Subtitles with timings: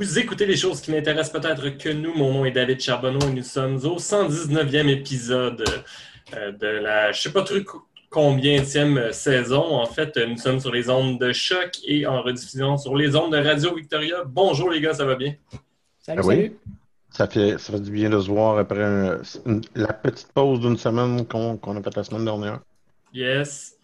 [0.00, 2.14] Vous écoutez les choses qui n'intéressent peut-être que nous.
[2.14, 5.62] Mon nom est David Charbonneau et nous sommes au 119e épisode
[6.34, 7.56] euh, de la, je sais pas trop
[8.08, 9.62] combienième saison.
[9.62, 13.32] En fait, nous sommes sur les ondes de choc et en rediffusion sur les ondes
[13.32, 14.24] de Radio Victoria.
[14.26, 15.34] Bonjour les gars, ça va bien?
[15.98, 16.56] Salut, ah oui.
[17.10, 19.18] Ça fait, ça fait du bien de se voir après
[19.74, 22.60] la petite pause d'une semaine qu'on a faite la semaine dernière.
[23.12, 23.76] Yes.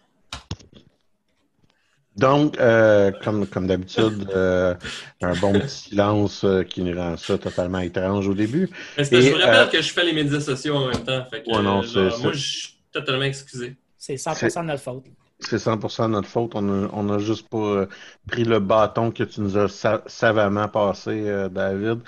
[2.17, 4.73] Donc, euh, comme, comme d'habitude, euh,
[5.21, 8.69] un bon petit silence euh, qui nous rend ça totalement étrange au début.
[8.97, 11.23] Mais je vous rappelle que je fais les médias sociaux en même temps.
[11.29, 13.75] Fait que, moi, je suis totalement excusé.
[13.99, 15.05] C'est 100% de notre faute.
[15.39, 16.55] C'est 100% de notre faute.
[16.55, 17.85] On n'a on a juste pas
[18.27, 19.67] pris le bâton que tu nous as
[20.07, 21.99] savamment passé, David.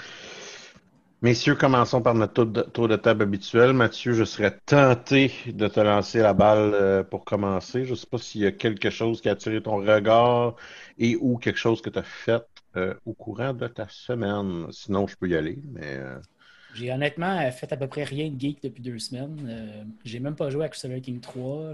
[1.21, 3.73] Messieurs, commençons par notre tour de, table habituel.
[3.73, 7.83] Mathieu, je serais tenté de te lancer la balle euh, pour commencer.
[7.83, 10.55] Je ne sais pas s'il y a quelque chose qui a attiré ton regard
[10.97, 12.41] et ou quelque chose que tu as fait
[12.77, 14.67] euh, au courant de ta semaine.
[14.71, 15.97] Sinon, je peux y aller, mais...
[15.97, 16.15] Euh,
[16.73, 19.87] j'ai honnêtement fait à peu près rien de geek depuis deux semaines.
[20.05, 21.73] j'ai même pas joué à Crusader King 3.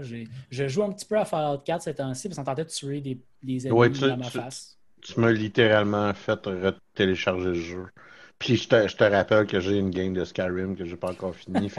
[0.50, 3.00] Je joue un petit peu à Fallout 4 ces temps-ci parce qu'on tentait de tuer
[3.02, 4.78] des, des ennemis dans ma face.
[5.02, 6.48] Tu m'as littéralement fait
[6.94, 7.86] télécharger le jeu.
[8.38, 11.10] Puis je te, je te rappelle que j'ai une game de Skyrim que j'ai pas
[11.10, 11.70] encore fini.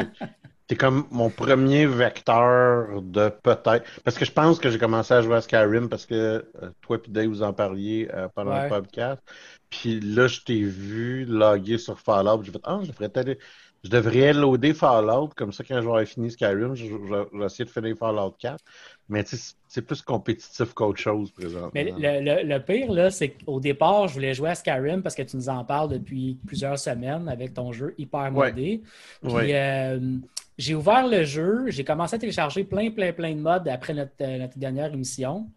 [0.69, 3.85] c'est comme mon premier vecteur de peut-être.
[4.03, 6.13] Parce que je pense que j'ai commencé à jouer à Skyrim parce que
[6.61, 9.21] euh, toi et Dave vous en parliez euh, pendant le podcast.
[9.69, 12.43] Puis là, je t'ai vu loguer sur Fallout.
[12.43, 13.37] J'ai fait Ah, je devrais
[13.83, 17.95] Je devrais loader Fallout, comme ça quand j'aurai fini Skyrim, je, vais essayer de finir
[17.97, 18.61] Fallout 4.
[19.09, 19.23] Mais
[19.67, 21.71] c'est plus compétitif qu'autre chose présentement.
[21.73, 25.21] Mais le, le, pire, là, c'est qu'au départ, je voulais jouer à Skyrim parce que
[25.21, 28.81] tu nous en parles depuis plusieurs semaines avec ton jeu hyper modé.
[29.23, 30.17] Puis euh,
[30.57, 34.11] j'ai ouvert le jeu, j'ai commencé à télécharger plein, plein, plein de modes après notre,
[34.21, 35.47] euh, notre dernière émission.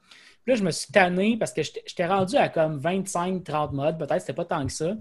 [0.45, 4.21] Puis là, je me suis tanné parce que j'étais rendu à comme 25-30 modes, peut-être,
[4.21, 4.97] c'était pas tant que ça.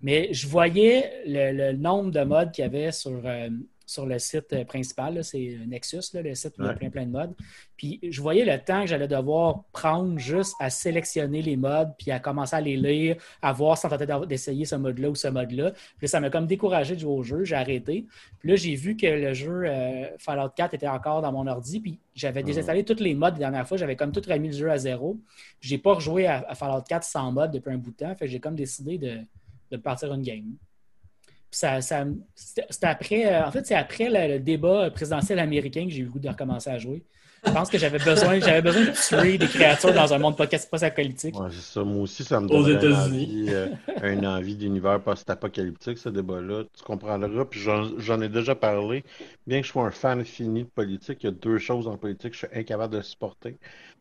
[0.00, 3.48] Mais je voyais le, nombre de modes qu'il y avait sur, euh,
[3.88, 5.24] sur le site euh, principal.
[5.24, 7.34] C'est Nexus, le site où il y a plein, plein de modes.
[7.78, 12.10] Puis je voyais le temps que j'allais devoir prendre juste à sélectionner les modes, puis
[12.10, 15.72] à commencer à les lire, à voir on tentait d'essayer ce mode-là ou ce mode-là.
[15.96, 17.44] Puis ça m'a comme découragé de jouer au jeu.
[17.44, 18.04] J'ai arrêté.
[18.40, 21.80] Puis là, j'ai vu que le jeu euh, Fallout 4 était encore dans mon ordi,
[21.80, 23.78] puis j'avais désinstallé tous les modes la dernière fois.
[23.78, 25.16] J'avais comme tout remis le jeu à zéro.
[25.62, 28.14] J'ai pas rejoué à, Fallout 4 sans mode depuis un bout de temps.
[28.14, 29.20] Fait que j'ai comme décidé de,
[29.70, 30.56] de partir une game
[31.50, 36.04] ça, c'est après, euh, en fait, c'est après le, débat présidentiel américain que j'ai eu
[36.04, 37.02] le goût de recommencer à jouer.
[37.46, 41.38] Je pense que j'avais besoin, j'avais besoin de tuer des créatures dans un monde post-apocalyptique.
[41.38, 41.84] Ouais, c'est ça.
[41.84, 46.64] Moi aussi, ça me donne une envie, euh, envie d'univers post-apocalyptique, ce débat-là.
[46.76, 47.44] Tu comprendras.
[47.44, 49.04] Puis j'en ai déjà parlé.
[49.46, 51.96] Bien que je sois un fan fini de politique, il y a deux choses en
[51.96, 53.56] politique que je suis incapable de supporter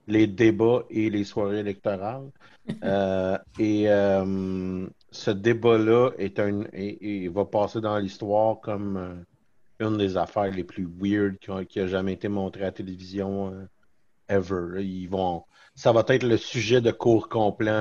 [0.07, 2.31] les débats et les soirées électorales.
[2.83, 9.25] Euh, et euh, ce débat-là est un, et, va passer dans l'histoire comme
[9.79, 11.37] une des affaires les plus weird
[11.67, 13.65] qui a, jamais été montrée à la télévision euh,
[14.29, 14.83] ever.
[14.83, 15.43] Ils vont,
[15.75, 17.71] ça va être le sujet de cours complet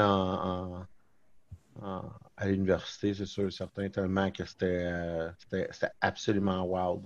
[2.37, 7.03] à l'université, c'est sûr, certain, tellement que euh, c'était absolument wild.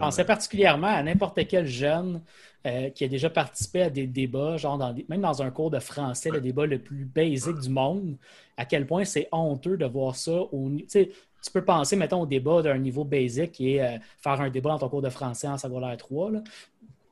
[0.00, 2.22] Je pensais particulièrement à n'importe quel jeune
[2.64, 5.78] euh, qui a déjà participé à des débats, genre dans même dans un cours de
[5.78, 8.16] français, le débat le plus basique du monde,
[8.56, 10.32] à quel point c'est honteux de voir ça.
[10.32, 14.48] Au, tu peux penser, mettons, au débat d'un niveau basic qui est euh, faire un
[14.48, 16.32] débat dans ton cours de français en secondaire 3.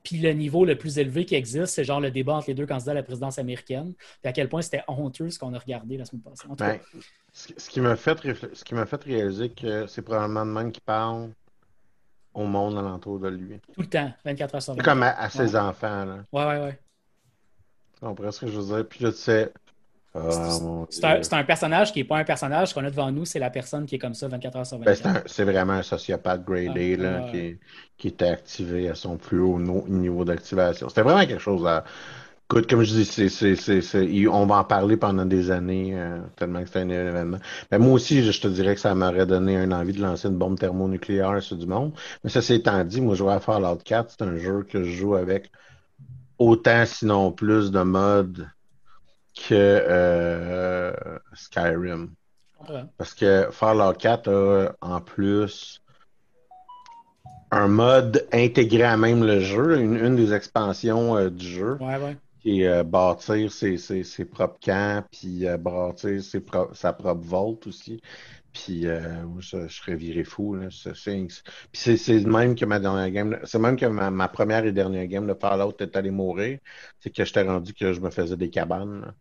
[0.02, 2.64] Puis le niveau le plus élevé qui existe, c'est genre le débat entre les deux
[2.64, 3.92] candidats à la présidence américaine.
[4.22, 6.48] Puis à quel point c'était honteux ce qu'on a regardé la semaine passée.
[6.56, 6.78] Ben,
[7.32, 11.30] ce qui m'a fait, fait réaliser que c'est probablement le même qui parle
[12.38, 13.60] au monde alentour de lui.
[13.74, 14.84] Tout le temps, 24 heures sur 24.
[14.84, 16.04] Comme à, ses enfants.
[16.04, 16.16] Là.
[16.32, 16.78] Ouais, ouais, ouais.
[17.94, 18.88] Tu comprends ce que je veux dire?
[18.88, 19.52] Puis je sais,
[20.14, 23.50] ah, c'est un, personnage qui n'est pas un personnage qu'on a devant nous, c'est la
[23.50, 25.02] personne qui est comme ça 24 heures sur 24.
[25.02, 27.58] Ben, c'est vraiment un sociopathe gradé ah, qui,
[27.96, 30.88] qui, était activé à son plus haut niveau d'activation.
[30.88, 31.84] C'était vraiment quelque chose à.
[32.50, 36.70] Écoute, comme je dis, c'est, on va en parler pendant des années, euh, tellement que
[36.70, 37.36] c'est un événement.
[37.70, 40.38] Mais moi aussi, je, te dirais que ça m'aurait donné une envie de lancer une
[40.38, 41.92] bombe thermonucléaire sur du monde.
[42.24, 44.82] Mais ça, c'est étant dit, moi, je vais à Fallout 4, c'est un jeu que
[44.82, 45.50] je joue avec
[46.38, 48.48] autant, sinon plus, de modes
[49.34, 50.94] que euh,
[51.34, 52.14] Skyrim.
[52.96, 55.82] Parce que Fallout 4 a en plus
[57.50, 61.76] un mode intégré à même le jeu, une, des expansions euh, du jeu.
[62.40, 66.42] Qui est euh, bâtir ses, ses, propres camps, puis bâtir ses
[66.72, 68.00] sa propre vault aussi.
[68.52, 70.58] Puis je, serais viré fou.
[71.72, 75.26] Puis c'est même que ma dernière game, c'est même que ma, première et dernière game
[75.26, 76.58] de Fallout est allée mourir.
[76.98, 79.12] C'est que j'étais rendu que je me faisais des cabanes.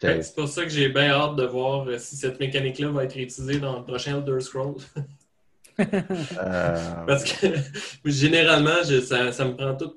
[0.00, 3.16] C'est pour ça que j'ai bien hâte de voir euh, si cette mécanique-là va être
[3.16, 4.82] utilisée dans le prochain Elder Scrolls.
[5.78, 7.04] Euh.
[7.06, 7.48] Parce que
[8.06, 9.94] généralement, ça, me prend tout,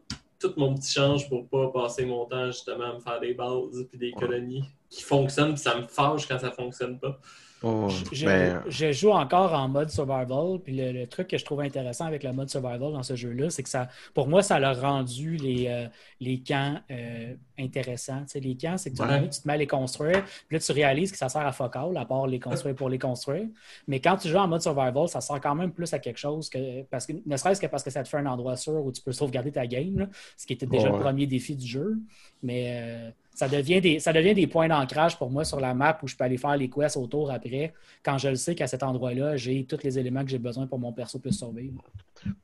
[0.58, 3.98] mon petit change pour pas passer mon temps justement à me faire des bases et
[3.98, 7.20] des colonies qui fonctionnent, puis ça me fâche quand ça fonctionne pas.
[7.62, 7.90] Oh,
[8.24, 10.60] ben, je, joue encore en mode survival.
[10.64, 13.64] Puis le, truc que je trouve intéressant avec le mode survival dans ce jeu-là, c'est
[13.64, 15.88] que ça, pour moi, ça a rendu les, euh,
[16.22, 18.24] les camps euh, intéressants.
[18.36, 20.24] les camps, c'est que tu, tu, te mets à les construire.
[20.48, 23.00] Puis là, tu réalises que ça sert à focal, à part les construire pour les
[23.00, 23.48] construire.
[23.88, 26.50] Mais quand tu joues en mode survival, ça sert quand même plus à quelque chose
[26.50, 26.84] que.
[26.84, 29.02] Parce que, ne serait-ce que parce que ça te fait un endroit sûr où tu
[29.02, 30.08] peux sauvegarder ta game,
[30.38, 31.98] ce qui était déjà le premier défi du jeu.
[32.42, 32.82] Mais.
[32.82, 36.10] Euh, ça devient des, ça devient des points d'ancrage pour moi sur la map où
[36.10, 39.38] je peux aller faire les quests autour après, quand je le sais qu'à cet endroit-là,
[39.38, 41.82] j'ai tous les éléments que j'ai besoin pour mon perso puisse survivre.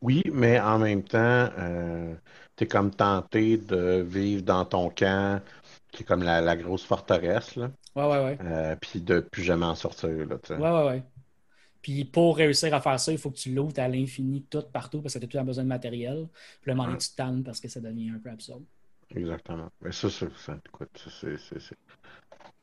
[0.02, 2.16] Oui, mais en même temps, euh,
[2.56, 5.42] tu es comme tenté de vivre dans ton camp,
[5.92, 7.58] qui est comme la, grosse forteresse.
[7.58, 7.72] Là.
[7.98, 8.38] Ouais, ouais, ouais.
[8.46, 10.08] Euh, puis de plus jamais en sortir.
[10.10, 11.04] Là, ouais, ouais, ouais.
[11.82, 15.02] Puis pour réussir à faire ça, il faut que tu l'ouvres à l'infini tout partout
[15.02, 16.30] parce que tu as tout besoin de matériel.
[16.62, 18.64] Puis le moment donné, tu tannes parce que ça devient un peu absurde.
[19.10, 19.70] Exactement.
[19.82, 20.30] Mais ça, c'est.
[20.38, 21.78] c'est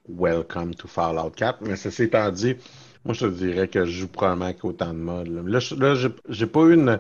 [0.09, 1.61] Welcome to Fallout 4.
[1.63, 2.57] Mais ceci étant dit,
[3.05, 5.29] moi, je te dirais que je joue probablement avec autant de modes.
[5.29, 6.99] Là, là j'ai pas eu une.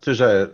[0.00, 0.46] Tu sais,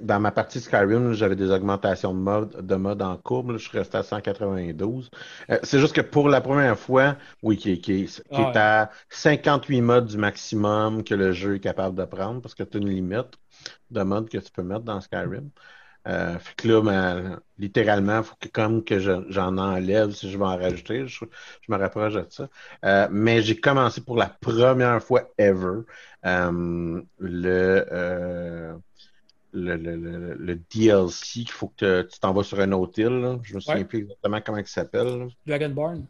[0.00, 3.52] dans ma partie Skyrim, j'avais des augmentations de mode, de mode en courbe.
[3.52, 5.10] je suis resté à 192.
[5.50, 9.82] Euh, c'est juste que pour la première fois, oui, qui, qui, qui est à 58
[9.82, 12.88] modes du maximum que le jeu est capable de prendre, parce que tu as une
[12.88, 13.38] limite
[13.90, 15.50] de mode que tu peux mettre dans Skyrim.
[16.08, 20.38] Euh, fait que là, ben, littéralement, il faut que comme que j'en enlève si je
[20.38, 21.06] veux en rajouter.
[21.06, 21.24] Je,
[21.68, 22.48] me rapproche de ça.
[22.84, 25.82] Euh, mais j'ai commencé pour la première fois ever
[26.24, 27.86] euh, le,
[29.52, 33.38] le, le, le, DLC qu'il faut que tu t'envoies sur un autre île.
[33.42, 35.28] Je me souviens plus exactement comment il s'appelle.
[35.46, 36.06] Dragonborn?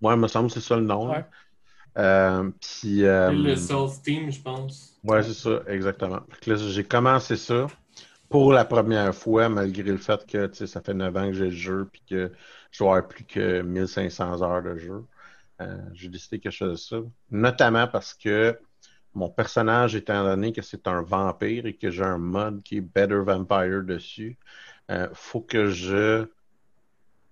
[0.00, 1.12] Ouais, il me semble que c'est ça le nom.
[1.94, 4.98] puis, le Soul Steam, je pense.
[5.04, 6.20] Ouais, c'est ça, exactement.
[6.46, 7.66] J'ai commencé ça
[8.28, 11.50] pour la première fois, malgré le fait que ça fait 9 ans que j'ai le
[11.50, 12.32] jeu puis que
[12.70, 15.04] je dois avoir plus que 1500 heures de jeu.
[15.60, 16.96] Euh, j'ai décidé que je faisais ça.
[17.30, 18.58] Notamment parce que
[19.14, 22.80] mon personnage, étant donné que c'est un vampire et que j'ai un mode qui est
[22.80, 24.38] Better Vampire dessus,
[24.90, 26.26] euh, faut que je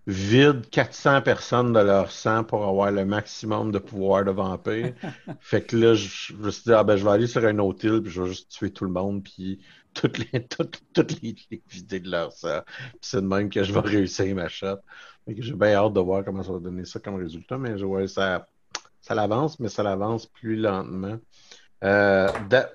[0.07, 4.95] vident 400 personnes de leur sang pour avoir le maximum de pouvoir de vampire.
[5.41, 7.85] fait que là, je, me suis dit, ah ben, je vais aller sur un autre
[7.85, 9.61] île, puis je vais juste tuer tout le monde, puis
[9.95, 11.35] toutes les, toutes, toutes les,
[11.69, 12.61] vider de leur sang.
[13.01, 14.79] c'est de même que je vais réussir ma shot.
[15.27, 18.07] J'ai bien hâte de voir comment ça va donner ça comme résultat, mais je vois
[18.07, 18.47] ça,
[19.01, 21.19] ça l'avance, mais ça l'avance plus lentement.
[21.85, 22.29] Euh,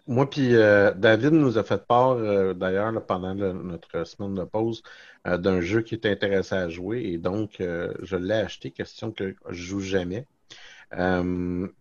[0.05, 4.83] moi puis euh, David nous a fait part euh, d'ailleurs pendant notre semaine de pause
[5.25, 9.63] d'un jeu qui était intéressé à jouer et donc je l'ai acheté, question que je
[9.63, 10.27] joue jamais.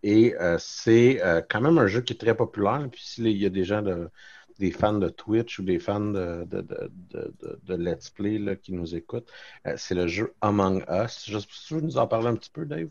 [0.02, 2.86] et c'est quand même un jeu qui est très populaire.
[2.92, 4.10] Puis s'il y a des gens de,
[4.58, 6.66] des fans de Twitch ou des fans de, de,
[7.64, 9.30] de, Let's Play qui nous écoutent,
[9.76, 11.24] c'est le jeu Among Us.
[11.26, 12.90] Je, tu veux nous en parler un petit peu, Dave?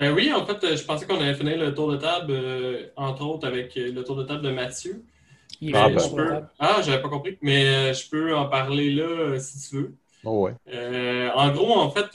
[0.00, 2.86] Euh, oui, en fait, euh, je pensais qu'on allait finir le tour de table, euh,
[2.96, 5.02] entre autres, avec le tour de table de Mathieu.
[5.74, 6.48] Ah, ben.
[6.60, 9.94] ah, j'avais pas compris, mais je peux en parler là si tu veux.
[10.24, 10.52] Oh ouais.
[11.34, 12.06] en gros, en fait,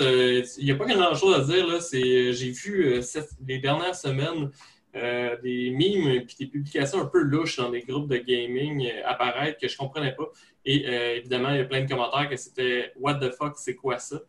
[0.57, 1.67] il n'y a pas grand-chose à dire.
[1.67, 1.79] Là.
[1.91, 3.01] J'ai vu
[3.45, 4.49] les dernières semaines
[4.93, 9.67] des mimes et des publications un peu louches dans des groupes de gaming apparaître que
[9.67, 10.29] je comprenais pas.
[10.63, 10.85] Et
[11.17, 14.21] évidemment, il y a plein de commentaires que c'était What the fuck, c'est quoi ça?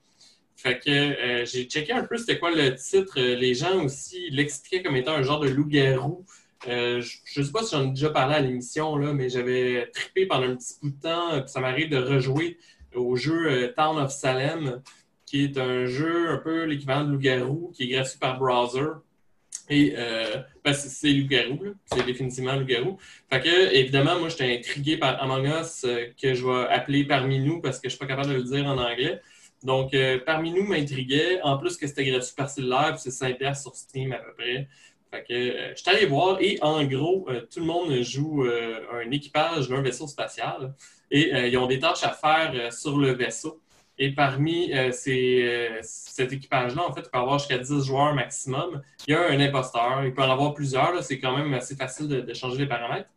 [0.56, 3.18] Fait que euh, j'ai checké un peu c'était quoi le titre.
[3.18, 6.24] Euh, les gens aussi l'expliquaient comme étant un genre de loup-garou.
[6.68, 10.26] Euh, je ne sais pas si j'en ai déjà parlé à l'émission, mais j'avais trippé
[10.26, 11.46] pendant un petit bout de temps.
[11.46, 12.56] ça m'arrive de rejouer
[12.94, 14.80] au jeu Town of Salem,
[15.26, 18.92] qui est un jeu un peu l'équivalent de loup-garou, qui est gratuit par browser.
[19.68, 19.94] Et
[20.64, 22.96] ben, c'est loup-garou, c'est définitivement loup-garou.
[23.30, 25.84] Fait que, évidemment, moi, j'étais intrigué par Among Us,
[26.22, 28.44] que je vais appeler parmi nous parce que je ne suis pas capable de le
[28.44, 29.20] dire en anglais.
[29.64, 33.74] Donc, euh, parmi nous m'intriguait, en plus que c'était gratuit par cellulaire, c'est 5$ sur
[33.74, 34.68] Steam à peu près.
[35.10, 38.44] Fait que euh, je suis allé voir et en gros, euh, tout le monde joue
[38.44, 40.74] un équipage d'un vaisseau spatial
[41.10, 43.60] et ils ont des tâches à faire sur le vaisseau.
[43.96, 48.82] Et parmi cet équipage-là, en fait, il peut avoir jusqu'à 10 joueurs maximum.
[49.06, 52.08] Il y a un imposteur, il peut en avoir plusieurs, c'est quand même assez facile
[52.08, 53.08] de changer les paramètres.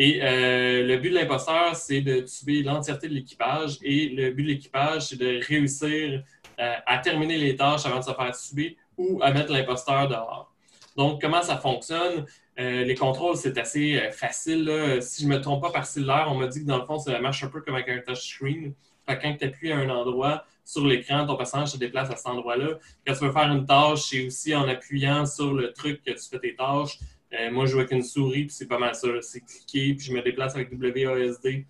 [0.00, 3.78] Et euh, le but de l'imposteur, c'est de tuer l'entièreté de l'équipage.
[3.82, 6.22] Et le but de l'équipage, c'est de réussir
[6.60, 10.54] euh, à terminer les tâches avant de se faire tuer ou à mettre l'imposteur dehors.
[10.96, 12.26] Donc, comment ça fonctionne?
[12.60, 14.98] Euh, les contrôles, c'est assez facile.
[15.00, 16.98] Si je ne me trompe pas par cellulaire, on m'a dit que dans le fond,
[16.98, 18.74] ça marche un peu comme avec un touchscreen.
[19.04, 22.78] Quand tu appuies à un endroit sur l'écran, ton personnage se déplace à cet endroit-là.
[23.06, 26.28] Quand tu veux faire une tâche, c'est aussi en appuyant sur le truc que tu
[26.30, 26.98] fais tes tâches.
[27.32, 29.08] Euh, moi, je joue avec une souris, puis c'est pas mal ça.
[29.20, 31.66] C'est cliquer, puis je me déplace avec WASD.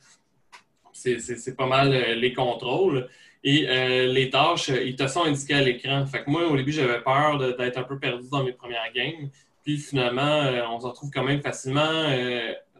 [0.92, 3.08] C'est pas mal euh, les contrôles.
[3.44, 6.04] Et euh, les tâches, ils te sont indiqués à l'écran.
[6.06, 9.30] Fait que moi, au début, j'avais peur d'être un peu perdu dans mes premières games.
[9.62, 12.10] Puis finalement, on se retrouve quand même facilement.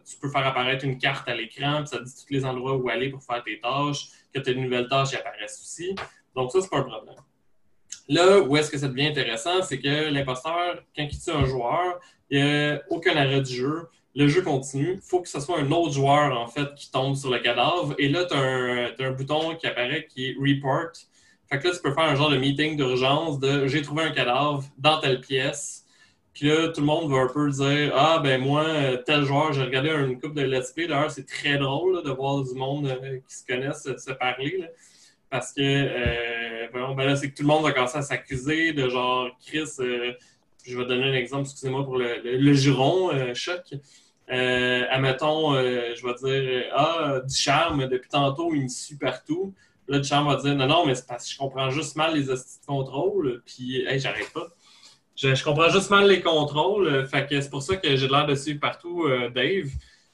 [0.05, 2.75] tu peux faire apparaître une carte à l'écran, puis ça te dit tous les endroits
[2.75, 4.07] où aller pour faire tes tâches.
[4.33, 5.95] Que tu as de nouvelles tâches, qui apparaissent aussi.
[6.35, 7.15] Donc ça, c'est pas un problème.
[8.09, 11.99] Là où est-ce que ça devient intéressant, c'est que l'imposteur, quand il tue un joueur,
[12.29, 13.87] il n'y a aucun arrêt du jeu.
[14.15, 14.93] Le jeu continue.
[14.95, 17.95] Il faut que ce soit un autre joueur, en fait, qui tombe sur le cadavre.
[17.97, 20.91] Et là, tu as, un bouton qui apparaît qui est Report.
[21.49, 24.11] Fait que là, tu peux faire un genre de meeting d'urgence de j'ai trouvé un
[24.11, 25.85] cadavre dans telle pièce.
[26.33, 28.65] Puis là, tout le monde va un peu dire Ah, ben moi,
[29.05, 30.87] tel joueur, j'ai regardé une coupe de Let's Play.
[30.87, 34.69] D'ailleurs, c'est très drôle de voir du monde euh, qui se connaissent se parler
[35.29, 38.89] parce que euh, ben là, c'est que tout le monde va commencer à s'accuser de
[38.89, 40.13] genre Chris, euh,
[40.69, 43.73] je vais donner un exemple, excusez-moi pour le, juron, euh, choc.
[44.31, 49.53] Euh, admettons, euh, je vais dire Ah, du charme, depuis tantôt, il me suit partout.
[49.87, 52.15] Là, du charme va dire Non, non, mais c'est parce que je comprends juste mal
[52.15, 54.47] les astuces de contrôle, puis hey, j'arrête pas.
[55.15, 58.25] Je, je, comprends juste mal les contrôles, fait que c'est pour ça que j'ai l'air
[58.27, 59.69] de suivre partout Dave.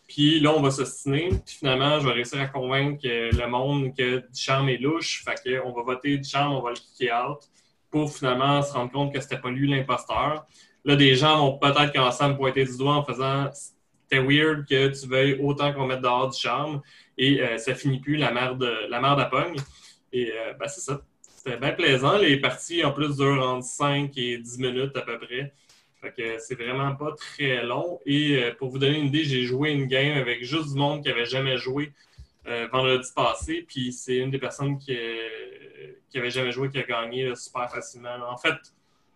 [0.07, 1.29] Puis là, on va s'ostiner.
[1.29, 5.23] Puis finalement, je vais réussir à convaincre le monde que Ducharme est louche.
[5.25, 7.39] Fait qu'on va voter Ducharme, on va le kicker out
[7.89, 10.45] pour finalement se rendre compte que c'était pas lui l'imposteur.
[10.83, 14.67] Là, des gens vont peut-être commencer à me pointer du doigt en faisant c'était weird
[14.67, 16.81] que tu veuilles autant qu'on mette dehors du charme
[17.17, 19.55] et euh, ça finit plus la merde la merde à pogne.
[20.13, 21.01] Et euh, ben, c'est ça.
[21.21, 22.17] C'était bien plaisant.
[22.17, 25.53] Les parties en plus durent entre 5 et 10 minutes à peu près
[26.11, 27.99] que c'est vraiment pas très long.
[28.05, 31.03] Et euh, pour vous donner une idée, j'ai joué une game avec juste du monde
[31.03, 31.93] qui avait jamais joué
[32.47, 33.65] euh, vendredi passé.
[33.67, 37.69] Puis c'est une des personnes qui, euh, qui avait jamais joué qui a gagné super
[37.69, 38.15] facilement.
[38.29, 38.55] En fait,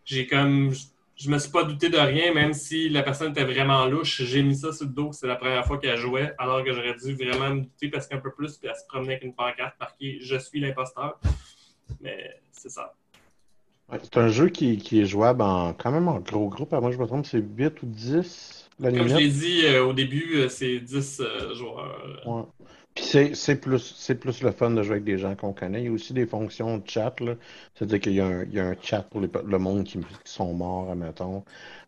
[0.06, 0.74] j'ai comme.
[1.16, 4.22] Je me suis pas douté de rien, même si la personne était vraiment louche.
[4.24, 6.96] J'ai mis ça sur le dos c'est la première fois qu'elle jouait, alors que j'aurais
[6.96, 9.78] dû vraiment me douter parce qu'un peu plus, puis elle se promenait avec une pancarte
[9.82, 11.20] marquée Je suis l'imposteur.
[12.00, 12.96] Mais c'est ça
[14.04, 16.72] c'est un jeu qui, qui, est jouable en, quand même en gros groupe.
[16.72, 19.94] Moi, je me trompe, c'est 8 ou 10 la Comme je l'ai dit euh, au
[19.94, 22.24] début, c'est 10 euh, joueurs.
[22.26, 22.44] Ouais.
[23.00, 25.82] Puis c'est plus, plus le fun de jouer avec des gens qu'on connaît.
[25.82, 27.16] Il y a aussi des fonctions de chat.
[27.74, 31.44] C'est-à-dire qu'il y, y, a un chat pour le monde qui, sont morts, admettons.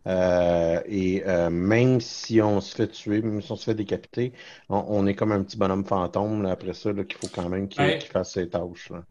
[0.08, 4.34] Euh, et euh, même si on se fait tuer, même si on se fait décapiter,
[4.70, 8.02] on, est comme un petit bonhomme fantôme là, après ça qu'il faut quand même qu'il
[8.02, 8.90] fasse ses tâches.
[8.90, 9.04] Là.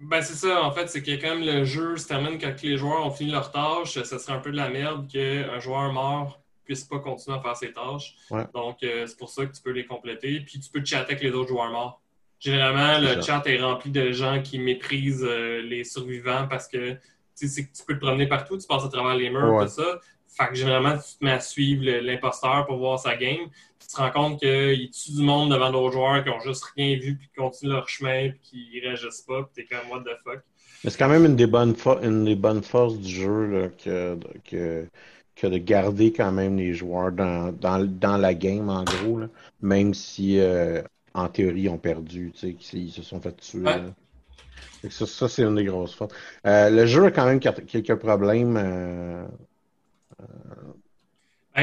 [0.00, 2.76] Ben, c'est ça, en fait, c'est que quand même le jeu se termine quand les
[2.76, 6.43] joueurs ont fini leur tâche, ça serait un peu de la merde qu'un joueur mort
[6.64, 8.16] puisse pas continuer à faire ses tâches.
[8.54, 10.40] Donc, euh, c'est pour ça que tu peux les compléter.
[10.40, 12.00] Puis, tu peux chatter avec les autres joueurs morts.
[12.40, 16.96] Généralement, le chat est rempli de gens qui méprisent euh, les survivants parce que
[17.38, 17.48] tu
[17.86, 20.00] peux te promener partout, tu passes à travers les murs, tout ça.
[20.36, 23.48] Fait que généralement, tu te mets à suivre l'imposteur pour voir sa game.
[23.78, 26.98] tu te rends compte qu'il tue du monde devant d'autres joueurs qui ont juste rien
[26.98, 30.16] vu, puis qui continuent leur chemin, puis qui réagissent pas, puis t'es comme what the
[30.24, 30.42] fuck.
[30.82, 34.18] Mais c'est quand même une des bonnes, une des bonnes forces du jeu là, que,
[34.44, 34.86] que,
[35.36, 39.28] que, de garder quand même les joueurs dans, dans, dans la game, en gros, là,
[39.60, 40.82] même si euh,
[41.14, 43.64] en théorie ils ont perdu, tu sais, ils se sont fait tuer.
[44.90, 46.14] Ça, ça c'est une des grosses forces.
[46.46, 48.56] Euh, le jeu a quand même quelques problèmes.
[48.56, 49.26] Euh,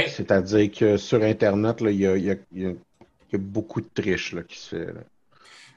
[0.08, 4.94] c'est-à-dire que sur Internet, il y a, beaucoup de triches qui se fait.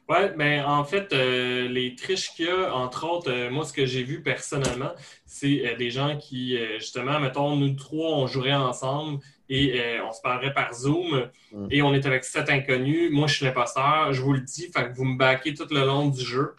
[0.07, 3.65] Oui, mais ben, en fait, euh, les triches qu'il y a, entre autres, euh, moi,
[3.65, 4.93] ce que j'ai vu personnellement,
[5.25, 10.21] c'est euh, des gens qui, justement, mettons, nous trois, on jouerait ensemble et on se
[10.23, 11.69] parlerait par Zoom mm.
[11.71, 13.11] et on est avec sept inconnus.
[13.13, 15.87] Moi, je suis l'imposteur, je vous le dis, fait que vous me baquez tout le
[15.87, 16.55] long du jeu.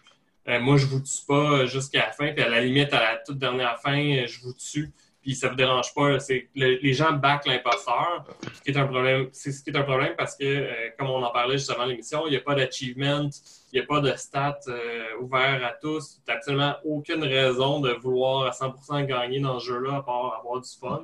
[0.46, 3.38] moi, je vous tue pas jusqu'à la fin, puis à la limite, à la toute
[3.38, 4.92] dernière fin, je vous tue
[5.26, 6.20] puis ça vous dérange pas.
[6.20, 9.28] C'est les gens back l'imposteur, ce qui est un problème.
[9.32, 11.84] C'est ce qui est un problème parce que, euh, comme on en parlait juste avant
[11.84, 13.28] l'émission, il n'y a pas d'achievement,
[13.72, 16.20] il n'y a pas de stats euh, ouvert à tous.
[16.24, 20.38] Tu n'as absolument aucune raison de vouloir à 100% gagner dans ce jeu-là à part
[20.38, 21.02] avoir du fun.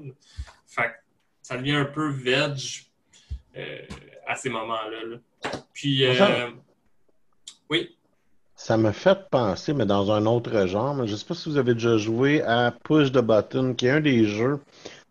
[0.68, 0.92] Fait
[1.42, 2.60] ça devient un peu veg
[3.56, 3.82] euh,
[4.24, 5.18] à ces moments-là.
[5.74, 6.04] Puis.
[8.64, 10.94] Ça m'a fait penser, mais dans un autre genre.
[11.04, 13.90] je ne sais pas si vous avez déjà joué à Push the Button, qui est
[13.90, 14.60] un des jeux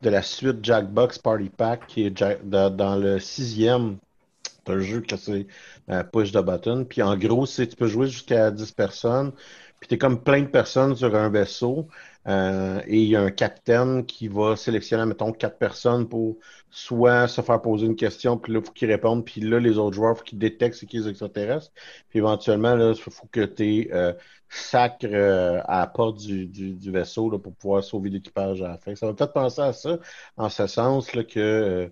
[0.01, 2.12] de la suite Jackbox Party Pack, qui est
[2.46, 3.98] dans le sixième.
[4.46, 5.48] C'est un jeu que c'est
[5.89, 6.86] euh, Push the Button.
[6.86, 9.34] Puis en gros, c'est tu peux jouer jusqu'à 10 personnes.
[9.81, 11.89] Puis tu es comme plein de personnes sur un vaisseau.
[12.28, 16.38] Euh, et il y a un capitaine qui va sélectionner, mettons, quatre personnes pour
[16.70, 19.77] soit se faire poser une question, puis là, il faut qu'ils répondent, puis là, les
[19.77, 21.72] autres joueurs, il faut qu'ils détectent ce qui est extraterrestres.
[22.10, 24.14] Puis éventuellement, là, il faut que tu euh,
[24.50, 28.77] sacre euh, à la porte du, du, vaisseau là, pour pouvoir sauver l'équipage à la
[28.77, 28.96] fin.
[28.96, 29.98] Ça va peut-être penser à ça,
[30.38, 31.92] en ce sens là, que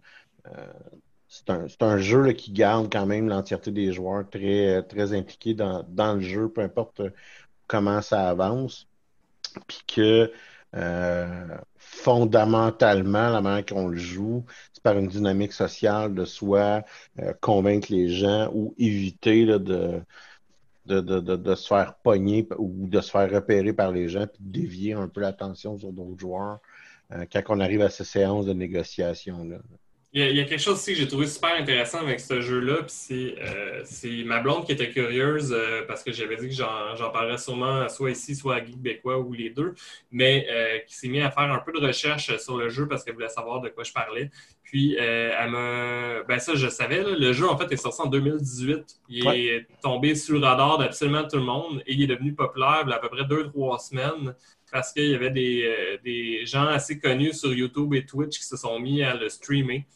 [1.27, 5.53] c'est un, un, jeu là, qui garde quand même l'entièreté des joueurs très, très impliqués
[5.53, 7.01] dans, dans le jeu, peu importe
[7.67, 8.88] comment ça avance
[9.67, 10.31] puis que
[10.75, 16.83] euh, fondamentalement, la manière qu'on le joue, c'est par une dynamique sociale de soit
[17.19, 19.57] euh, convaincre les gens ou éviter de,
[20.85, 24.41] de, de, de, se faire pogner ou de se faire repérer par les gens, puis
[24.41, 26.59] dévier un peu l'attention sur d'autres joueurs
[27.11, 28.53] euh, quand on arrive à ces séances de
[30.13, 30.23] négociation.
[30.23, 30.29] Là.
[30.31, 32.87] Il y, a, quelque chose aussi que j'ai trouvé super intéressant avec ce jeu-là, puis
[32.87, 37.37] c'est euh, ma blonde qui était curieuse euh, parce que j'avais dit que j'en parlerais
[37.37, 39.75] sûrement soit ici, soit à Geek ou les deux,
[40.11, 43.03] mais euh, qui s'est mis à faire un peu de recherche sur le jeu parce
[43.03, 44.31] qu'elle voulait savoir de quoi je parlais.
[44.63, 46.23] Puis elle me.
[46.27, 48.99] Ben ça, je savais, le jeu en fait est sorti en 2018.
[49.09, 52.81] Il est tombé sur le radar d'absolument tout le monde et il est devenu populaire
[52.83, 54.35] il y a à peu près deux, trois semaines
[54.71, 58.57] parce qu'il y avait des, des gens assez connus sur YouTube et Twitch qui se
[58.57, 59.87] sont mis à le streamer.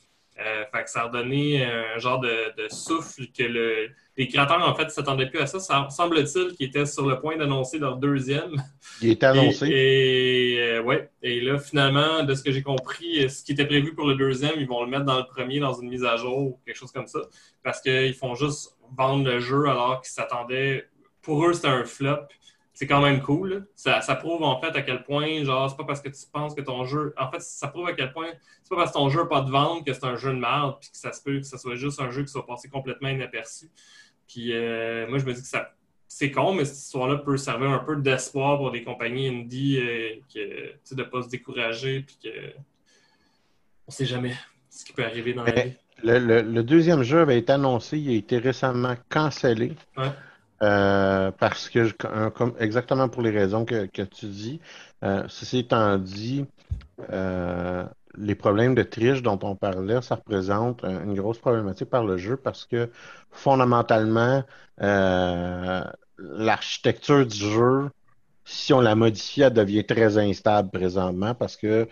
[0.46, 2.30] Euh, fait que ça a donné un genre de,
[2.70, 5.60] souffle que le, les créateurs, en fait, ne s'attendaient plus à ça.
[5.60, 8.56] Ça semble-t-il qu'ils étaient sur le point d'annoncer leur deuxième.
[9.02, 9.68] Il est annoncé.
[9.70, 11.10] Et, euh, ouais.
[11.22, 14.56] Et là, finalement, de ce que j'ai compris, ce qui était prévu pour le deuxième,
[14.58, 16.92] ils vont le mettre dans le premier, dans une mise à jour ou quelque chose
[16.92, 17.20] comme ça.
[17.64, 20.88] Parce qu'ils font juste vendre le jeu alors qu'ils s'attendaient.
[21.22, 22.28] Pour eux, c'était un flop
[22.74, 23.68] c'est quand même cool.
[23.76, 26.62] Ça, prouve en fait à quel point, genre, c'est pas parce que tu penses que
[26.62, 27.14] ton jeu.
[27.18, 28.30] En fait, ça prouve à quel point
[28.64, 30.40] c'est pas parce que ton jeu n'a pas de vente que c'est un jeu de
[30.40, 32.70] merde, puis que ça se peut que ce soit juste un jeu qui soit passé
[32.70, 33.70] complètement inaperçu.
[34.28, 35.72] Puis euh, moi, je me dis que ça.
[36.08, 40.16] C'est con, mais cette histoire-là peut servir un peu d'espoir pour des compagnies indie euh,
[40.36, 42.30] de ne pas se décourager, puis que.
[43.88, 44.34] On sait jamais
[44.70, 45.74] ce qui peut arriver dans la vie.
[46.04, 49.74] Le, le, deuxième jeu avait été annoncé, il a été récemment cancellé.
[49.98, 50.10] Ouais.
[50.64, 51.90] Euh, parce que,
[52.60, 54.62] exactement pour les raisons que, tu dis,
[55.04, 56.46] euh, ceci étant dit,
[57.12, 57.86] euh,
[58.18, 62.38] les problèmes de triche dont on parlait, ça représente une grosse problématique par le jeu
[62.38, 62.90] parce que
[63.32, 64.44] fondamentalement,
[66.18, 67.90] l'architecture du jeu,
[68.46, 71.88] si on la modifie, elle devient très instable présentement parce que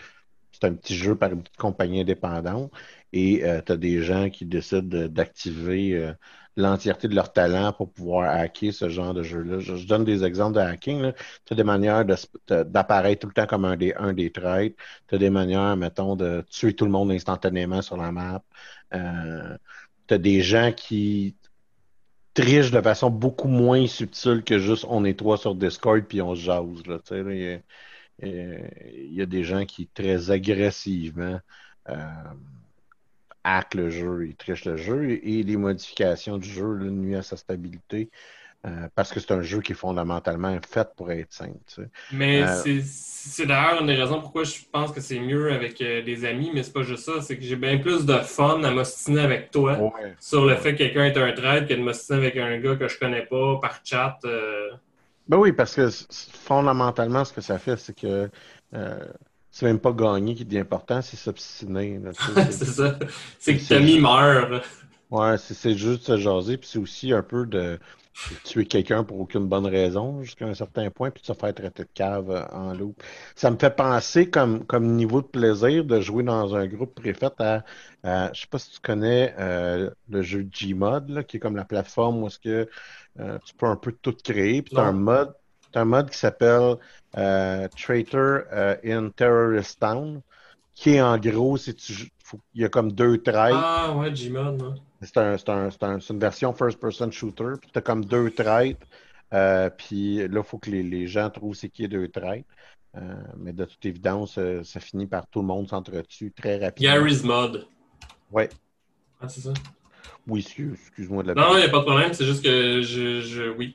[0.54, 2.72] c'est un petit jeu par une petite compagnie indépendante
[3.12, 6.14] et tu as des gens qui décident d'activer
[6.58, 9.60] l'entièreté de leur talent pour pouvoir hacker ce genre de jeu-là.
[9.60, 11.14] Je, donne des exemples de hacking.
[11.46, 12.06] Tu as des manières
[12.48, 14.76] d'apparaître tout le temps comme un des, un des traits.
[15.08, 18.44] Tu as des manières, mettons, de tuer tout le monde instantanément sur la map.
[18.94, 19.58] Euh,
[20.08, 21.36] tu des gens qui
[22.34, 26.36] trichent de façon beaucoup moins subtile que juste on est trois sur Discord puis on
[26.36, 26.86] se jase.
[26.86, 27.00] Là,
[28.22, 31.40] il y a des gens qui très agressivement
[31.90, 31.96] euh,
[33.44, 37.38] hack le jeu, ils trichent le jeu et les modifications du jeu nuisent à sa
[37.38, 38.10] stabilité.
[38.64, 41.58] Euh, parce que c'est un jeu qui est fondamentalement fait pour être simple.
[42.12, 46.26] Mais euh, c'est d'ailleurs une des raisons pourquoi je pense que c'est mieux avec des
[46.26, 49.22] amis, mais c'est pas juste ça, c'est que j'ai bien plus de fun à m'ostiner
[49.22, 49.80] avec toi
[50.20, 52.88] sur le fait que quelqu'un est un trade que de m'ostiner avec un gars que
[52.88, 54.20] je connais pas par chat.
[55.28, 55.90] Ben oui, parce que
[56.46, 58.30] fondamentalement, ce que ça fait, c'est que
[58.74, 59.06] euh,
[59.52, 62.00] c'est même pas gagner qui est important, c'est s'obstiner.
[62.52, 62.98] c'est ça.
[63.38, 64.64] C'est que Tommy meurt.
[65.12, 67.78] Ouais, c'est juste se jaser, puis c'est aussi un peu de
[68.44, 71.84] tuer quelqu'un pour aucune bonne raison jusqu'à un certain point, puis de se faire traiter
[71.84, 72.96] de cave euh, en loup.
[73.36, 77.30] Ça me fait penser comme, comme niveau de plaisir de jouer dans un groupe préfet
[77.40, 77.64] à,
[78.34, 82.24] je sais pas si tu connais euh, le jeu Gmod, qui est comme la plateforme
[82.24, 82.70] où est-ce que
[83.20, 84.62] euh, tu peux un peu tout créer.
[84.62, 85.34] Puis tu as un mode,
[85.78, 86.78] un mode qui s'appelle
[87.18, 90.22] euh, Traitor euh, in Terrorist Town,
[90.74, 91.76] qui est en gros, c'est
[92.54, 93.54] il y a comme deux traits.
[93.54, 94.80] Ah ouais, Gmod.
[95.02, 97.54] C'est un, un, une version first-person shooter.
[97.60, 98.78] Puis tu as comme deux traits.
[99.34, 102.46] Euh, puis là, il faut que les, les, gens trouvent c'est qui est deux traits.
[103.38, 106.94] mais de toute évidence, ça finit par tout le monde s'entretue très rapidement.
[106.94, 107.68] Gary's Mod.
[108.32, 108.50] Ouais.
[109.20, 109.54] Ah, c'est ça?
[110.28, 113.22] Oui, excuse-moi de la Non, il n'y a pas de problème, c'est juste que je.
[113.22, 113.74] je oui.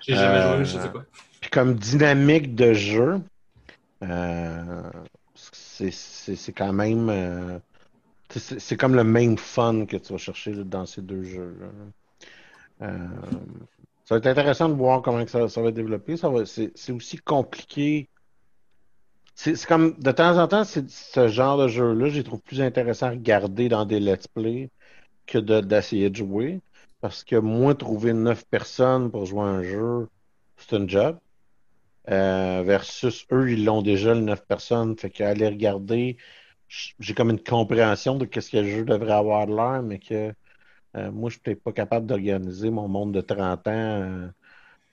[0.00, 1.04] J'ai jamais joué, je sais euh, quoi.
[1.40, 3.20] Puis comme dynamique de jeu,
[4.02, 4.82] euh,
[5.34, 7.08] c'est quand même.
[7.10, 7.58] Euh,
[8.30, 11.56] c'est comme le même fun que tu vas chercher dans ces deux jeux.
[12.78, 12.86] ça
[14.10, 16.16] va être intéressant de voir comment ça, ça va développer.
[16.44, 18.08] C'est aussi compliqué.
[19.34, 23.06] C'est comme de temps en temps, ce genre de jeu-là, je les trouve plus intéressant
[23.06, 24.68] à regarder dans des let's play
[25.28, 26.60] que d'essayer de, jouer.
[27.00, 30.08] Parce que moi, trouver neuf personnes pour jouer un jeu,
[30.56, 31.18] c'est un job.
[32.10, 34.96] Euh, versus eux, ils l'ont déjà, les neuf personnes.
[34.96, 36.16] Fait qu'aller regarder,
[36.68, 40.32] j'ai comme une compréhension de ce que le jeu devrait avoir l'air, mais que
[40.96, 44.28] euh, moi, je suis peut-être pas capable d'organiser mon monde de 30 ans euh,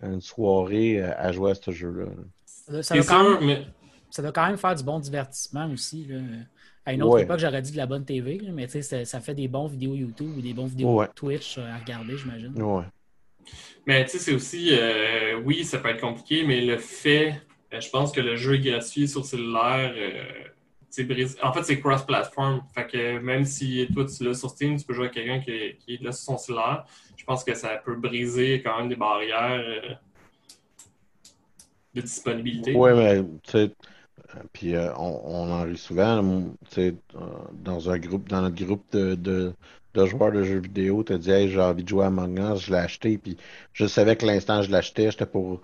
[0.03, 2.05] une soirée à jouer à ce jeu-là.
[2.45, 6.05] Ça, ça, doit quand même faire du bon divertissement aussi.
[6.05, 6.17] Là.
[6.85, 9.33] À une autre époque, j'aurais dit de la bonne TV, mais tu sais, ça fait
[9.33, 12.61] des bons vidéos YouTube ou des bons vidéos Twitch euh, à regarder, j'imagine.
[12.61, 12.83] Ouais.
[13.87, 17.41] Mais tu sais, c'est aussi, euh, oui, ça peut être compliqué, mais le fait,
[17.73, 19.93] euh, je pense que le jeu est gratuit sur cellulaire,
[21.43, 22.61] en fait, c'est cross-platform.
[22.73, 25.51] Fait que même si toi, tu l'as sur Steam, tu peux jouer avec quelqu'un qui,
[25.93, 26.85] est là sur son cellulaire.
[27.17, 29.97] Je pense que ça peut briser quand même des barrières
[31.93, 32.73] de disponibilité.
[32.75, 33.71] Oui, mais tu sais
[34.53, 36.23] puis euh, on, en rit souvent,
[36.77, 36.91] euh,
[37.53, 39.53] dans un groupe, dans notre groupe de, de,
[40.05, 42.65] joueurs de jeux vidéo, tu as dit hey, j'ai envie de jouer à Among Us,
[42.65, 43.37] je l'ai acheté, puis
[43.73, 45.61] je savais que l'instant je l'achetais, j'étais pour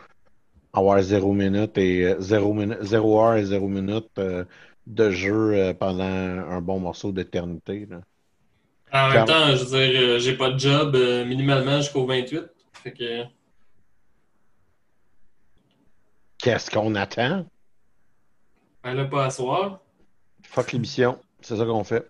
[0.73, 4.09] avoir zéro minute et euh, zéro, zéro heure et zéro minute
[4.87, 7.87] de jeu pendant un bon morceau d'éternité.
[8.91, 12.43] En même temps, je veux dire, j'ai pas de job minimalement jusqu'au 28.
[12.83, 13.23] Fait que...
[16.39, 17.45] Qu'est-ce qu'on attend?
[18.83, 19.79] Elle n'a pas à soir.
[20.43, 21.19] Fuck l'émission.
[21.41, 22.09] C'est ça qu'on fait.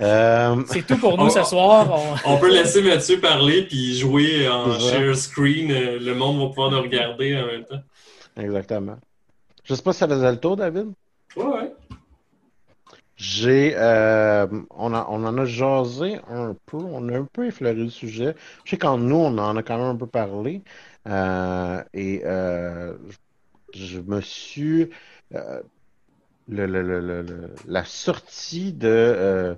[0.00, 1.88] Euh, C'est tout pour nous ce soir.
[2.24, 2.38] On...
[2.38, 5.70] peut laisser Mathieu parler puis jouer en share screen.
[5.70, 7.82] Euh, le monde va pouvoir nous regarder en même temps.
[8.36, 8.98] Exactement.
[9.64, 10.92] Je sais pas si ça faisait le tour, David.
[11.36, 11.72] Ouais.
[13.16, 17.88] J'ai, euh, on, on en a jasé un peu, on a un peu effleuré le
[17.88, 18.34] sujet.
[18.64, 20.62] Je sais qu'en nous, on en a quand même un peu parlé.
[21.06, 22.22] et
[23.74, 24.90] je me suis
[26.48, 29.54] la sortie de euh,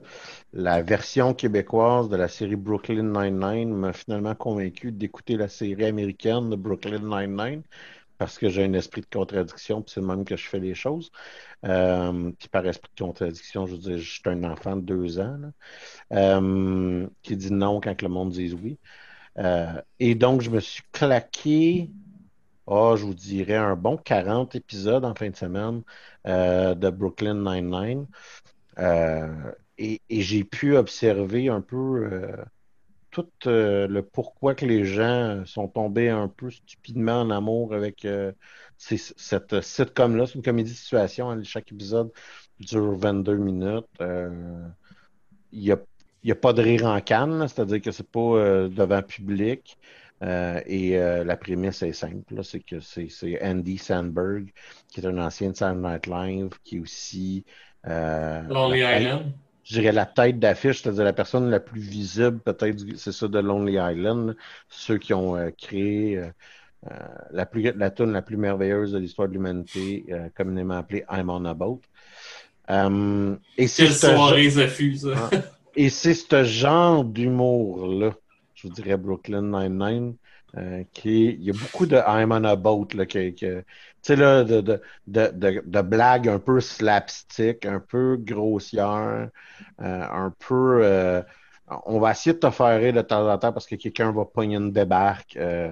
[0.53, 6.51] la version québécoise de la série Brooklyn Nine-Nine m'a finalement convaincu d'écouter la série américaine
[6.51, 7.63] de Brooklyn Nine-Nine
[8.17, 10.75] parce que j'ai un esprit de contradiction, puis c'est le même que je fais les
[10.75, 11.13] choses.
[11.65, 15.21] Euh, puis par esprit de contradiction, je veux dire, je suis un enfant de deux
[15.21, 15.39] ans
[16.13, 18.79] euh, qui dit non quand le monde dit oui.
[20.01, 21.91] Et donc, je me suis claqué
[22.69, 25.83] oh, je vous dirais, un bon 40 épisodes en fin de semaine
[26.29, 28.07] de Brooklyn Nine-Nine.
[28.79, 32.37] Euh, et, j'ai pu observer un peu euh,
[33.11, 38.07] tout le pourquoi que les gens sont tombés un peu stupidement en amour avec
[38.77, 40.27] cette sitcom-là.
[40.27, 41.31] C'est une comédie de situation.
[41.31, 42.13] Hein, chaque épisode
[42.61, 43.87] dure 22 minutes.
[45.51, 45.79] Il
[46.25, 49.79] n'y a pas de rire en canne, c'est-à-dire que c'est pas devant public.
[50.23, 54.53] Et la prémisse est simple, c'est que c'est Andy Sandberg,
[54.89, 57.45] qui est un ancien de Saturday Night Live, qui est aussi
[57.85, 59.33] Lonely Island.
[59.69, 63.39] je dirais la tête d'affiche, c'est-à-dire la personne la plus visible, peut-être, c'est ça de
[63.39, 64.35] Lonely Island,
[64.69, 66.27] ceux qui ont euh, créé euh,
[66.91, 66.97] euh,
[67.33, 71.45] la, plus, la tune la plus merveilleuse de l'histoire de l'humanité, communément appelée I'm on
[71.45, 71.81] a boat.
[73.59, 74.07] et c'est ce,
[75.77, 78.15] Et c'est ce genre d'humour-là,
[78.59, 80.17] je vous dirais Brooklyn Nine-Nine,
[80.93, 83.35] qui il y a beaucoup de I'm on a boat là, qui,
[84.03, 89.31] sais, là, de, de, de, de, blagues un peu slapstick, un peu grossière,
[89.81, 90.81] euh, un peu.
[90.85, 91.23] Euh,
[91.87, 94.57] on va essayer de te faire de temps en temps parce que quelqu'un va pogner
[94.57, 95.37] une débarque.
[95.37, 95.71] Euh,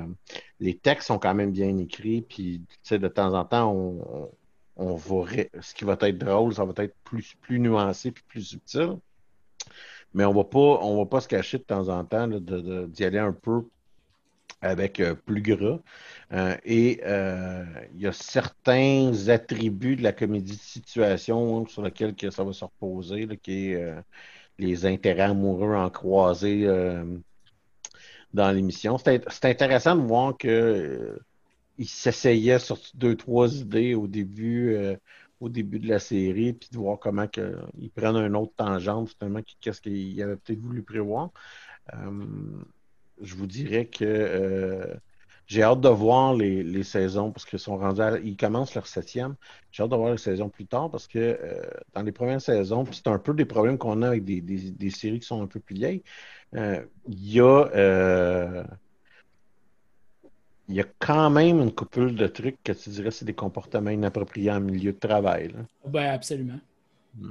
[0.61, 4.31] les textes sont quand même bien écrits, puis tu sais, de temps en temps, on,
[4.77, 5.27] on, va
[5.61, 8.99] ce qui va être drôle, ça va être plus, plus nuancé puis plus subtil.
[10.15, 13.19] Mais on va pas, on va pas se cacher de temps en temps d'y aller
[13.19, 13.65] un peu
[14.63, 15.79] avec plus gras.
[16.33, 17.65] Euh, et euh,
[17.95, 22.65] il y a certains attributs de la comédie de situation sur lesquels ça va se
[22.65, 24.01] reposer, qui est euh,
[24.59, 26.67] les intérêts amoureux en croisé
[28.33, 28.99] dans l'émission.
[28.99, 31.19] C'est intéressant de voir que
[31.79, 34.77] il s'essayait sur deux, trois idées au début,
[35.41, 37.27] au début de la série, puis de voir comment
[37.79, 41.31] ils prennent un autre tangente, finalement, qu'est-ce qu'il avait peut-être voulu prévoir.
[41.93, 44.99] je vous dirais que
[45.47, 49.37] j'ai hâte de voir les, les saisons parce qu'ils sont rendus ils commencent leur septième.
[49.71, 51.63] J'ai hâte de voir les saisons plus tard parce que euh,
[51.95, 54.91] dans les premières saisons, c'est un peu des problèmes qu'on a avec des, des, des,
[54.91, 56.03] séries qui sont un peu plus vieilles.
[56.55, 57.45] Euh, il y a
[57.75, 58.65] euh,
[60.69, 63.91] il y a quand même une couple de trucs que tu dirais c'est des comportements
[63.91, 65.53] inappropriés en milieu de travail.
[65.85, 66.59] Oui, absolument.
[67.17, 67.31] Hmm.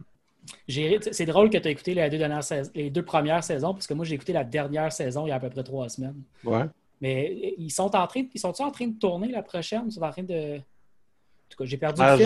[0.68, 2.44] C'est drôle que tu aies écouté les deux, dernières
[2.74, 5.36] les deux premières saisons, parce que moi, j'ai écouté la dernière saison il y a
[5.36, 6.22] à peu près trois semaines.
[6.44, 6.66] Ouais.
[7.02, 9.84] Mais ils sont en train, ils sont en train de tourner la prochaine?
[9.88, 10.60] Ils sont en train de.
[11.48, 12.26] En tout cas, j'ai perdu le film.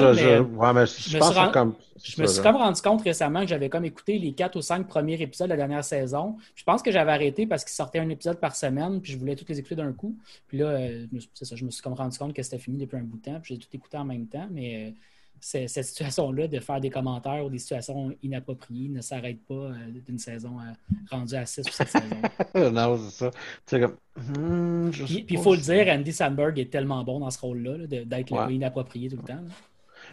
[0.73, 1.75] mais je, me, suis, comme...
[2.01, 4.87] je me suis comme rendu compte récemment que j'avais comme écouté les quatre ou cinq
[4.87, 6.37] premiers épisodes de la dernière saison.
[6.55, 9.35] Je pense que j'avais arrêté parce qu'il sortait un épisode par semaine, puis je voulais
[9.35, 10.17] tous les écouter d'un coup.
[10.47, 12.97] Puis là, euh, c'est ça, je me suis comme rendu compte que c'était fini depuis
[12.97, 14.47] un bout de temps, puis j'ai tout écouté en même temps.
[14.51, 14.91] Mais euh,
[15.41, 19.73] cette situation-là de faire des commentaires ou des situations inappropriées ne s'arrête pas euh,
[20.05, 22.71] d'une saison euh, rendue à 6 ou 7 saisons.
[22.71, 23.31] non, c'est
[23.65, 23.79] ça.
[23.79, 23.95] Comme...
[24.15, 28.51] Hmm, puis il faut le dire, Andy Sandberg est tellement bon dans ce rôle-là, d'être
[28.51, 29.43] inapproprié tout le temps.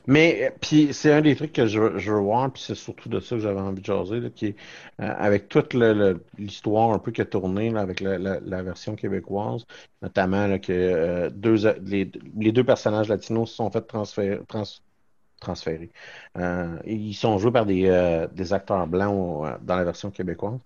[0.07, 3.19] Mais puis c'est un des trucs que je, je veux voir, puis c'est surtout de
[3.19, 4.57] ça que j'avais envie de jaser, qui est
[5.01, 5.75] euh, avec toute
[6.39, 9.65] l'histoire un peu qui a tourné avec la, version québécoise,
[10.03, 14.65] notamment que deux, les, les, deux personnages latinos se sont fait transférer, trans,
[15.41, 15.91] transférés.
[16.39, 20.59] Euh, ils sont joués par des, euh, des acteurs blancs euh, dans la version québécoise.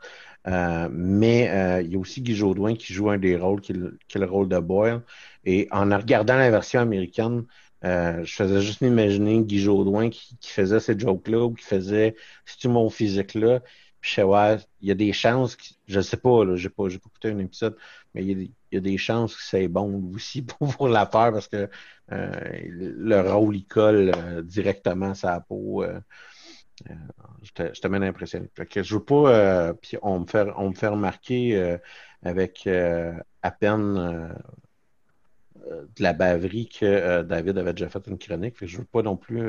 [0.90, 4.26] mais il y a aussi Guy Jodoin qui joue un des rôles, qui est, le,
[4.26, 5.02] rôle de Boyle.
[5.44, 7.44] Et en regardant la version américaine,
[7.82, 12.90] je faisais juste m'imaginer Guy Jodoin qui, faisait ces jokes-là ou qui faisait ce mon
[12.90, 13.60] physique-là.
[14.00, 15.56] Puis je sais, ouais, il y a des chances,
[15.86, 17.76] je ne sais pas, je n'ai pas, pas, écouté un épisode,
[18.14, 21.68] mais il y a, des chances que c'est bon aussi pour, faire parce que
[22.10, 25.82] le rôle, il colle euh, directement à sa peau.
[25.82, 26.00] Euh,
[27.42, 28.48] je te mets impressionné.
[28.70, 31.76] que je veux pas, puis on me fait, on me fait remarquer
[32.22, 34.34] avec à peine
[35.66, 38.56] de la baverie que David avait déjà fait une chronique.
[38.62, 39.42] je ne veux pas non plus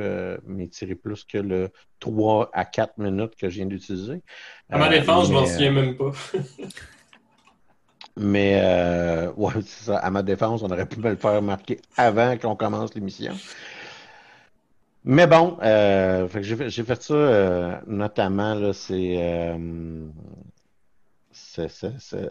[0.45, 1.69] m'étirer plus que le
[1.99, 4.21] 3 à 4 minutes que je viens d'utiliser.
[4.69, 6.11] À ma défense, je m'en souviens même pas.
[8.17, 9.97] Mais euh, ouais, c'est ça.
[9.97, 13.33] À ma défense, on aurait pu me le faire remarquer avant qu'on commence l'émission.
[15.03, 19.51] Mais bon, euh, j'ai fait, ça euh, notamment, là, c'est,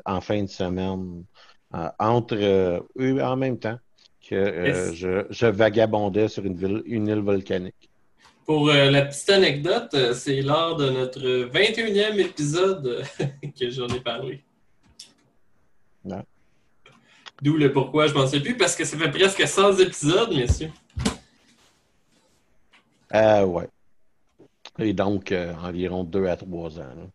[0.05, 1.25] en fin de semaine,
[1.99, 3.79] entre eux en même temps
[4.29, 7.91] que je, je, vagabondais sur une, ville, une île volcanique.
[8.47, 13.03] Pour la petite anecdote, c'est lors de notre 21e épisode
[13.59, 14.45] que j'en ai parlé.
[17.43, 20.71] D'où le pourquoi, je m'en sais plus, parce que ça fait presque 100 épisodes, messieurs.
[23.15, 23.69] Euh, ouais.
[24.79, 27.11] Et donc, euh, environ 2 à 3 ans.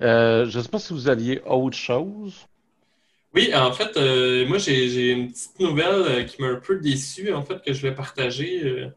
[0.00, 2.46] Euh, je ne sais pas si vous aviez autre chose.
[3.34, 7.42] Oui, en fait, euh, moi, j'ai une petite nouvelle qui m'a un peu déçu, en
[7.42, 8.90] fait, que je vais partager.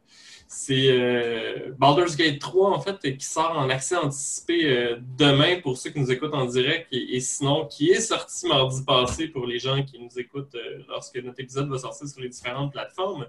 [0.58, 5.78] C'est euh, Baldur's Gate 3, en fait, qui sort en accès anticipé euh, demain pour
[5.78, 9.60] ceux qui nous écoutent en direct et, sinon qui est sorti mardi passé pour les
[9.60, 13.28] gens qui nous écoutent euh, lorsque notre épisode va sortir sur les différentes plateformes.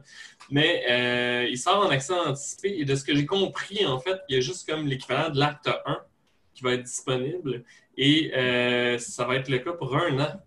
[0.52, 4.36] Mais il sort en accès anticipé et de ce que j'ai compris, en fait, il
[4.36, 5.98] y a juste comme l'équivalent de l'acte 1
[6.54, 7.64] qui va être disponible.
[7.98, 8.30] Et
[9.00, 10.40] ça va être le cas pour un an.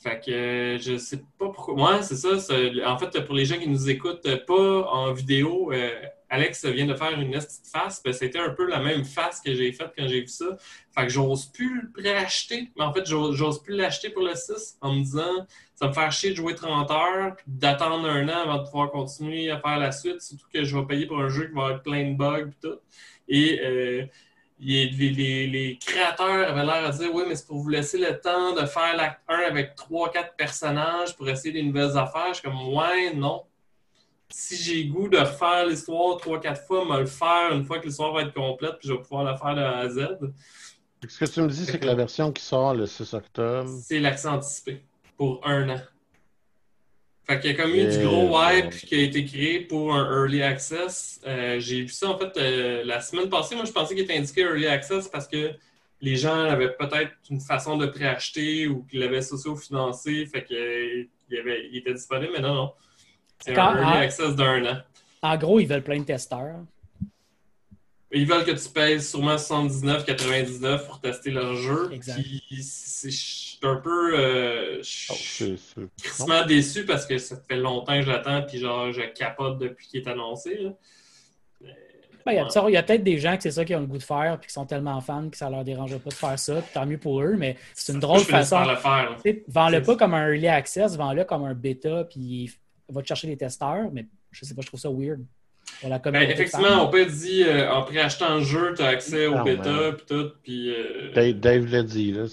[0.00, 1.74] Fait que je sais pas pourquoi.
[1.74, 2.54] Moi, c'est ça.
[2.86, 5.90] En fait, pour les gens qui nous écoutent pas en vidéo, euh,
[6.32, 8.02] Alex vient de faire une petite face.
[8.02, 10.56] Ben, c'était un peu la même face que j'ai faite quand j'ai vu ça.
[10.96, 12.70] Fait que j'ose plus le préacheter.
[12.76, 16.10] Mais en fait, j'ose plus l'acheter pour le 6 en me disant ça me faire
[16.10, 19.78] chier de jouer 30 heures puis d'attendre un an avant de pouvoir continuer à faire
[19.78, 20.22] la suite.
[20.22, 22.66] Surtout que je vais payer pour un jeu qui va avoir plein de bugs et
[22.66, 22.78] tout.
[23.28, 24.06] Et euh,
[24.62, 28.64] les, créateurs avaient l'air de dire Oui, mais c'est pour vous laisser le temps de
[28.66, 32.28] faire l'acte 1 avec 3-4 personnages pour essayer des nouvelles affaires.
[32.28, 33.42] Je suis comme Ouais, non.
[34.30, 38.12] Si j'ai goût de refaire l'histoire 3-4 fois, me le faire une fois que l'histoire
[38.12, 40.08] va être complète, puis je vais pouvoir la faire de A à Z.
[41.06, 43.68] Ce que tu me dis, c'est que la version qui sort le 6 octobre.
[43.82, 44.82] C'est l'accès anticipé
[45.16, 45.80] pour un an.
[47.24, 50.04] Fait qu'il y a comme eu du gros hype qui a été créé pour un
[50.04, 51.20] Early Access.
[51.24, 53.54] Euh, j'ai vu ça en fait euh, la semaine passée.
[53.54, 55.52] Moi, je pensais qu'il était indiqué Early Access parce que
[56.00, 60.26] les gens avaient peut-être une façon de préacheter ou qu'ils l'avaient socio-financé.
[60.26, 62.72] Fait qu'il il était disponible, mais non, non.
[63.38, 64.78] C'est un Early Access d'un an.
[65.22, 66.64] En gros, ils veulent plein de testeurs.
[68.10, 71.90] Ils veulent que tu payes sûrement 79,99 pour tester leur jeu.
[71.92, 72.20] Exact.
[73.62, 74.82] Suis un peu euh,
[76.20, 80.00] oh, déçu parce que ça fait longtemps que j'attends puis genre je capote depuis qu'il
[80.00, 80.68] est annoncé.
[82.24, 84.02] Ben, il y a, peut-être des gens que c'est ça qui ont le goût de
[84.02, 86.62] faire puis qui sont tellement fans que ça leur dérange pas de faire ça.
[86.72, 88.62] Tant mieux pour eux, mais c'est une drôle de façon.
[89.48, 92.52] Vends-le pas comme un early access, vends-le comme un bêta puis
[92.88, 95.20] va te chercher des testeurs, mais je sais pas, je trouve ça weird.
[95.82, 99.88] Ben, effectivement, on peut dire euh, en préachetant le jeu, tu as accès au bêta
[99.88, 100.30] et tout.
[100.42, 101.32] Puis, euh...
[101.32, 102.12] Dave, l'a dit.
[102.12, 102.26] Là,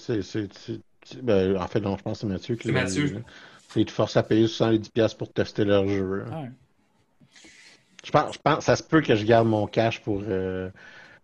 [1.22, 3.14] ben, en fait, non, je pense que c'est Mathieu qui l'a dit.
[3.76, 6.24] Ils te forcent à payer 70$ pour tester leur jeu.
[8.04, 10.70] Je, pense, je pense ça se peut que je garde mon cash pour euh,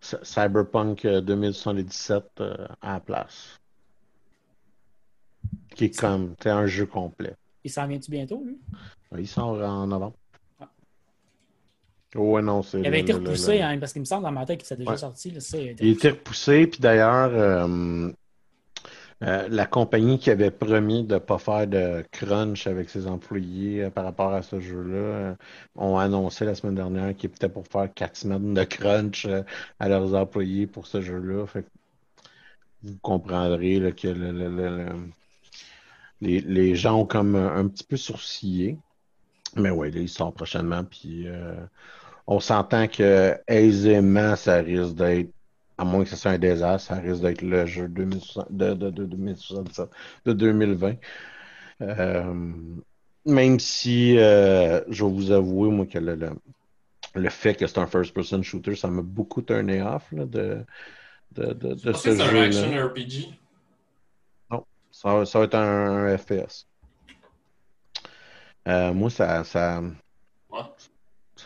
[0.00, 3.58] Cyberpunk 2077 euh, à la place.
[5.74, 7.34] Qui est comme un jeu complet.
[7.64, 8.58] Il s'en vient-tu bientôt, lui?
[9.18, 10.16] Il sort en novembre.
[12.14, 12.80] Ouais, non, c'est.
[12.80, 14.96] Il avait été repoussé, hein, parce qu'il me semble dans ma tête qu'il s'est déjà
[14.96, 15.30] sorti.
[15.30, 15.40] Là,
[15.80, 18.10] il était repoussé, puis d'ailleurs, euh,
[19.22, 23.84] euh, la compagnie qui avait promis de ne pas faire de crunch avec ses employés
[23.84, 25.36] euh, par rapport à ce jeu-là
[25.74, 29.26] ont annoncé la semaine dernière qu'ils étaient pour faire quatre semaines de crunch
[29.80, 31.46] à leurs employés pour ce jeu-là.
[32.82, 34.08] Vous comprendrez que
[36.20, 38.78] les, gens ont comme un, petit peu sourcillé.
[39.56, 40.84] Mais oui, là, il sort prochainement,
[42.26, 45.30] on s'entend que aisément, ça risque d'être,
[45.78, 48.04] à moins que ce soit un désastre, ça risque d'être le jeu de,
[48.50, 50.94] de, de 2020.
[51.82, 52.52] Euh,
[53.26, 56.18] même si, euh, je vais vous avouer, moi, que le,
[57.14, 60.64] le, fait que c'est un first-person shooter, ça m'a beaucoup turné off là, de,
[61.32, 62.16] de, de, de ce jeu.
[62.16, 63.38] C'est un action RPG?
[64.50, 66.66] Non, ça, ça, va être un, FPS.
[68.68, 69.82] Euh, moi, ça, ça,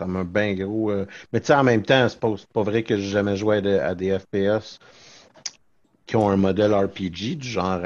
[0.00, 0.90] ça m'a bien gros.
[0.90, 3.58] Euh, mais tu sais, en même temps, c'est pas, pas vrai que j'ai jamais joué
[3.78, 4.78] à, des FPS
[6.06, 7.80] qui ont un modèle RPG du genre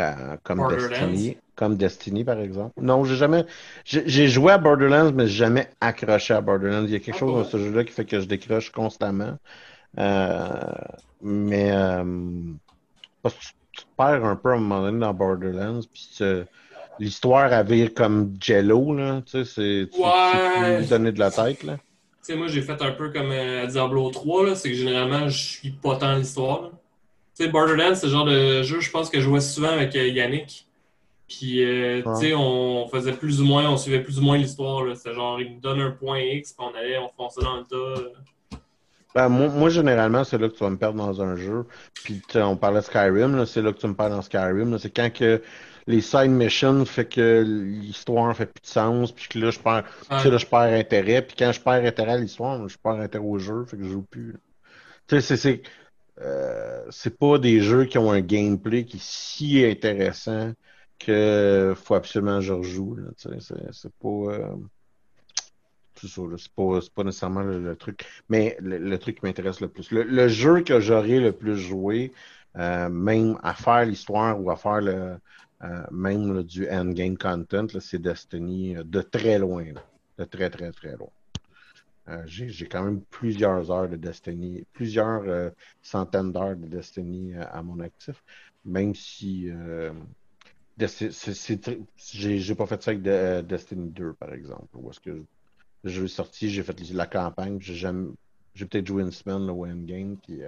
[0.44, 1.37] comme Destiny.
[1.57, 2.72] Comme Destiny, par exemple.
[2.81, 3.44] Non, j'ai jamais.
[3.85, 6.85] J'ai joué à Borderlands, mais jamais accroché à Borderlands.
[6.85, 9.37] Il y a quelque ah, chose dans ce jeu-là qui fait que je décroche constamment.
[9.98, 10.48] Euh,
[11.22, 12.05] mais euh,
[13.22, 13.40] parce que
[13.72, 16.18] tu, te perds un peu à un moment donné dans Borderlands, puis
[16.98, 19.22] l'histoire à vire comme Jello, là.
[19.27, 19.90] Tu sais, c'est.
[19.92, 20.87] Tu, ouais.
[20.87, 21.77] donner de la tête, là
[22.33, 25.39] sais, moi, j'ai fait un peu comme euh, à Diablo 3, c'est que généralement, je
[25.39, 26.71] suis pas tant l'histoire.
[27.37, 29.95] Tu sais, Borderlands, c'est le genre de jeu, je pense que je jouais souvent avec
[29.97, 30.67] euh, Yannick.
[31.29, 34.85] Puis, euh, tu sais, on faisait plus ou moins, on suivait plus ou moins l'histoire.
[34.97, 37.65] C'est genre, il nous donne un point X, puis on allait, on fonçait dans le
[37.65, 38.11] tas.
[39.15, 41.65] Ben, moi, généralement, c'est là que tu vas me perdre dans un jeu.
[42.03, 44.79] Puis, on parlait de Skyrim, c'est là que tu me perds dans Skyrim.
[44.79, 45.41] C'est quand que
[45.87, 49.85] les side missions fait que l'histoire fait plus de sens, puis que là, je perds,
[50.11, 51.23] là, je perds intérêt.
[51.23, 53.90] Puis quand je perds intérêt à l'histoire, je perds intérêt au jeu, fait que je
[53.90, 54.37] joue plus.
[55.07, 55.62] Tu sais, c'est,
[56.20, 60.53] euh, c'est pas des jeux qui ont un gameplay qui est si intéressant
[60.99, 62.97] que faut absolument que je rejoue.
[63.16, 64.09] C'est, pas.
[64.09, 64.57] Euh,
[65.97, 68.07] c'est pas, pas nécessairement le, truc.
[68.29, 69.90] Mais le, truc qui m'intéresse le plus.
[69.90, 72.13] Le, jeu que j'aurais le plus joué,
[72.56, 75.17] euh, même à faire l'histoire ou à faire le,
[75.65, 79.65] euh, même du endgame content, c'est Destiny euh, de très loin.
[80.19, 81.10] de très, très, très loin.
[82.08, 87.81] Euh, j'ai quand même plusieurs heures de Destiny, plusieurs centaines d'heures de Destiny à mon
[87.81, 88.23] actif,
[88.65, 89.48] même si
[90.77, 93.02] j'ai pas fait ça avec
[93.46, 95.25] Destiny 2, par exemple, où est-ce que
[95.83, 100.19] le jeu est sorti, j'ai fait la campagne, j'ai peut-être joué une semaine au endgame,
[100.19, 100.42] puis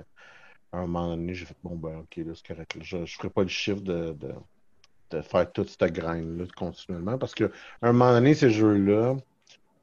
[0.72, 2.76] à un moment donné, j'ai fait bon, ben, ok, là, c'est correct.
[2.82, 4.14] Je ne ferai pas le chiffre de,
[5.22, 7.48] faire toute cette grind-là continuellement parce qu'à
[7.82, 9.16] un moment donné, ces jeux-là,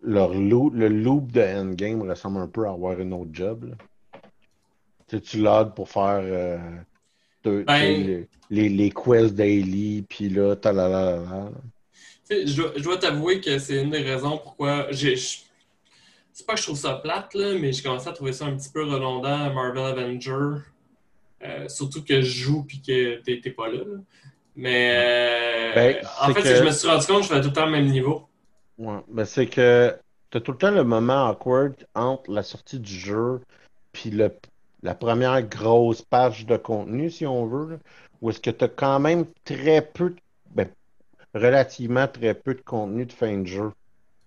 [0.01, 3.75] leur loop, le loop de endgame ressemble un peu à avoir une autre job.
[5.07, 6.57] Tu, tu logs pour faire euh,
[7.43, 11.51] ben- les, les, quests daily, puis là, ta la la la.
[12.29, 15.15] Je dois, je dois t'avouer que c'est une des raisons pourquoi j'ai.
[15.15, 18.55] C'est pas que je trouve ça plate, là, mais j'ai commencé à trouver ça un
[18.55, 20.61] petit peu redondant Marvel Avenger.
[21.43, 23.83] Euh, surtout que je joue puis que t'es pas là.
[24.55, 27.53] Mais euh, ben, en fait, je me suis rendu compte que je fais tout le
[27.53, 28.27] temps le même niveau.
[28.77, 29.95] Ouais, ben c'est que
[30.29, 33.41] t'as tout le temps le moment awkward entre la sortie du jeu
[33.91, 37.79] puis la première grosse page de contenu, si on veut,
[38.21, 40.15] où est-ce que tu as quand même très peu,
[40.49, 40.67] ben,
[41.35, 43.71] relativement très peu de contenu de fin de jeu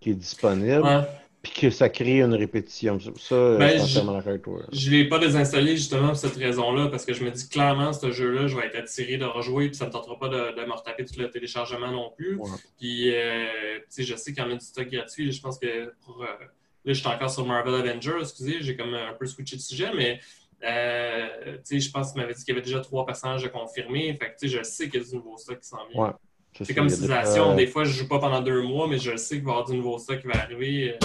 [0.00, 1.06] qui est disponible
[1.42, 2.98] puis que ça crée une répétition.
[2.98, 7.30] Ça, ben, je ne l'ai pas désinstallé justement pour cette raison-là, parce que je me
[7.30, 10.18] dis clairement, ce jeu-là, je vais être attiré de rejouer, puis ça ne me tentera
[10.18, 12.40] pas de, de me retaper tout le téléchargement non plus.
[12.78, 15.30] Puis, euh, je sais qu'il y en a du stock gratuit.
[15.30, 16.22] Je pense que pour.
[16.22, 19.62] Euh, là, je suis encore sur Marvel Avengers, excusez, j'ai comme un peu switché de
[19.62, 20.20] sujet, mais.
[20.64, 24.16] Euh, je pense qu'il m'avait dit qu'il y avait déjà trois personnages confirmés.
[24.18, 26.16] Fait que, je sais qu'il y a du nouveau stock qui s'en vient.
[26.62, 27.54] C'est comme Civilization.
[27.54, 29.68] Des fois, je joue pas pendant deux mois, mais je sais qu'il va y avoir
[29.68, 30.98] du nouveau stock qui va arriver.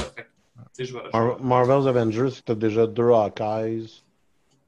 [1.41, 4.04] Marvel's Avengers, tu as déjà deux Hawkeyes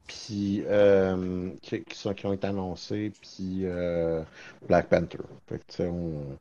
[0.06, 4.22] puis, euh, qui, sont, qui, ont été annoncés, puis euh,
[4.68, 5.18] Black Panther.
[5.80, 6.38] on,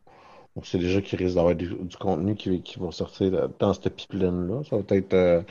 [0.56, 1.70] on, sait déjà qu'il risque d'avoir du,
[2.00, 4.64] contenu qui, qui, va sortir dans cette pipeline-là.
[4.70, 5.14] Ça va être.
[5.14, 5.42] Euh,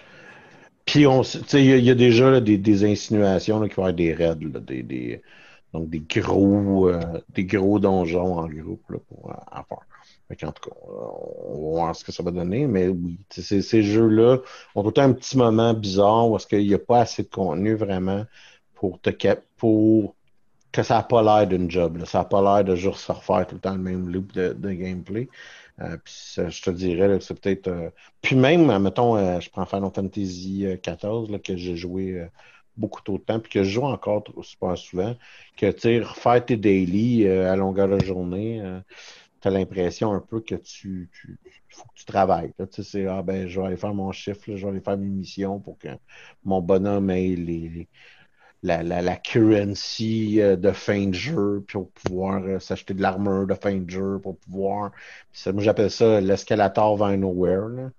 [0.84, 5.22] puis, il y, a déjà des, des, insinuations qui vont avoir des raids, des, des,
[5.72, 6.90] donc des gros,
[7.30, 9.86] des gros donjons en groupe là, pour en faire
[10.42, 12.66] en tout cas, on va voir ce que ça va donner.
[12.66, 14.38] Mais oui, ces, jeux-là
[14.74, 17.74] ont tout un petit moment bizarre où est-ce qu'il n'y a pas assez de contenu
[17.74, 18.24] vraiment
[18.74, 19.10] pour te
[19.56, 20.14] pour
[20.72, 22.02] que ça n'a pas l'air d'une job.
[22.06, 24.72] Ça n'a pas l'air de juste se refaire tout le temps le même loop de,
[24.72, 25.28] gameplay.
[25.80, 27.68] Euh, puis je te dirais que c'est peut-être.
[27.68, 27.90] Euh,
[28.22, 32.26] puis même, mettons, euh, je prends Final Fantasy XIV que j'ai joué
[32.76, 35.14] beaucoup trop de temps, puis que je joue encore super souvent,
[35.56, 38.62] que tu refaire tes daily à longueur de journée
[39.42, 42.52] tu as l'impression un peu que tu, tu faut que tu travailles.
[42.72, 45.08] Tu sais, ah ben, je vais aller faire mon chiffre, je vais aller faire mes
[45.08, 45.88] missions pour que
[46.44, 47.88] mon bonhomme ait les,
[48.62, 53.02] la, la, la, currency euh, de fin de jeu, puis pour pouvoir euh, s'acheter de
[53.02, 54.92] l'armure de fin de jeu, pour pouvoir.
[55.46, 57.90] moi, j'appelle ça l'escalator vers nowhere.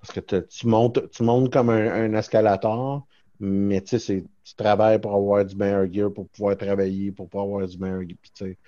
[0.00, 3.06] Parce que tu montes, tu montes comme un, un escalator,
[3.40, 7.46] mais tu sais, tu travailles pour avoir du meilleur gear, pour pouvoir travailler, pour pouvoir
[7.46, 8.16] avoir du meilleur gear.
[8.20, 8.58] Puis, tu sais,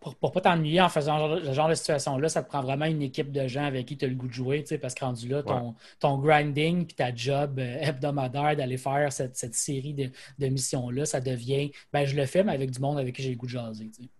[0.00, 3.02] pour, pas, pas t'ennuyer en faisant ce genre de situation-là, ça te prend vraiment une
[3.02, 5.42] équipe de gens avec qui tu as le goût de jouer, parce que rendu là,
[5.42, 11.20] ton, ton grinding puis ta job euh, hebdomadaire d'aller faire cette, série de, missions-là, ça
[11.20, 13.50] devient ben je le fais, mais avec du monde avec qui j'ai le goût de
[13.50, 13.90] jaser.
[13.98, 14.10] Oui,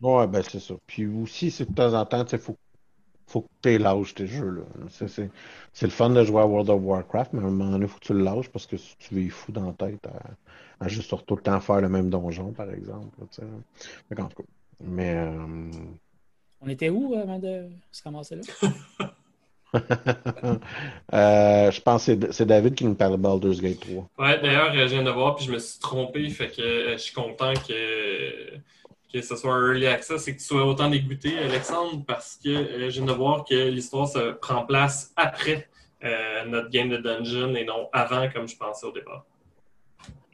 [0.00, 0.74] Ouais, ben c'est ça.
[0.86, 2.56] Puis aussi, c'est de temps en temps, il faut
[3.30, 4.50] faut que tu lâches tes jeux.
[4.50, 4.62] là.
[4.90, 7.88] C'est le fun de jouer à World of Warcraft, mais à un moment donné, il
[7.88, 10.06] faut que tu le lâches parce que tu veux fou dans la tête
[10.80, 13.08] à, juste tout le temps faire le même donjon, par exemple.
[14.10, 14.48] mais en tout cas.
[14.80, 15.14] Mais.
[15.14, 15.70] Euh,
[16.60, 18.42] On était où avant de se ramasser là?
[21.14, 24.08] euh, je pense que c'est David qui nous parle de Baldur's Gate 3.
[24.18, 26.98] Ouais, d'ailleurs, je viens de voir puis je me suis trompé, fait que euh, je
[26.98, 28.58] suis content que
[29.12, 32.90] que ce soit Early Access et que tu sois autant dégoûté, Alexandre, parce que euh,
[32.90, 35.68] je viens de voir que l'histoire se prend place après
[36.04, 39.24] euh, notre game de dungeon et non avant, comme je pensais au départ.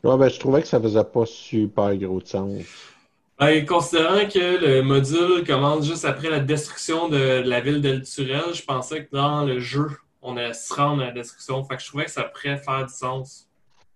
[0.05, 2.63] Ouais, ben, je trouvais que ça faisait pas super gros de sens.
[3.39, 8.55] Ben, considérant que le module commence juste après la destruction de, la ville d'El Turel,
[8.55, 9.89] je pensais que dans le jeu,
[10.23, 11.63] on allait se rendre à la destruction.
[11.65, 13.46] Fait que je trouvais que ça pourrait faire du sens.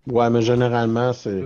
[0.07, 1.45] Ouais, mais généralement, c'est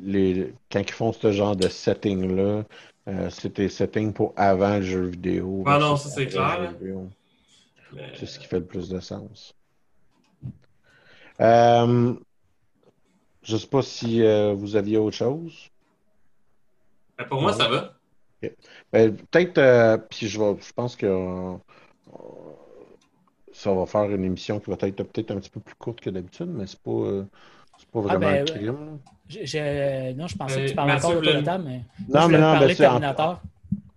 [0.00, 2.64] les quand ils font ce genre de setting-là,
[3.08, 5.62] euh, c'est des settings pour avant le jeu vidéo.
[5.66, 6.74] Ah non, ça c'est clair.
[8.14, 9.54] C'est ce qui fait le plus de sens.
[11.40, 12.14] Euh,
[13.42, 15.70] je sais pas si euh, vous aviez autre chose.
[17.18, 17.94] Ben, pour moi, ça va.
[18.92, 21.56] Ben, peut-être, euh, puis je, je pense que
[23.52, 26.10] ça va faire une émission qui va être peut-être un petit peu plus courte que
[26.10, 27.24] d'habitude, mais c'est pas
[27.86, 28.98] c'est pas ah, vraiment ah ben, un crime.
[29.28, 31.82] Je, non, je pensais que tu parlais encore de table, mais.
[32.08, 32.76] Non, mais non, ben, c'est.
[32.76, 33.40] Terminator.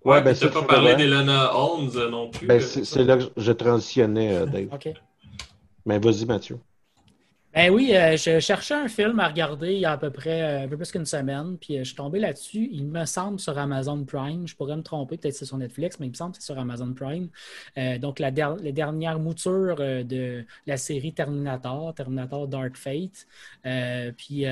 [0.03, 2.47] Ouais, ouais ben, tu n'as pas parlé d'Elena Holmes euh, non plus.
[2.47, 4.69] Ben, euh, c'est là que je transitionnais, euh, Dave.
[4.73, 4.89] OK.
[5.85, 6.59] Mais vas-y, Mathieu.
[7.51, 10.41] Ben oui, euh, je cherchais un film à regarder il y a à peu près
[10.43, 12.69] euh, un peu plus qu'une semaine, puis euh, je suis tombé là-dessus.
[12.71, 14.47] Il me semble sur Amazon Prime.
[14.47, 16.59] Je pourrais me tromper, peut-être c'est sur Netflix, mais il me semble que c'est sur
[16.59, 17.29] Amazon Prime.
[17.99, 23.25] donc, la, la, dernière mouture de la série Terminator, Terminator Dark Fate.
[24.15, 24.45] puis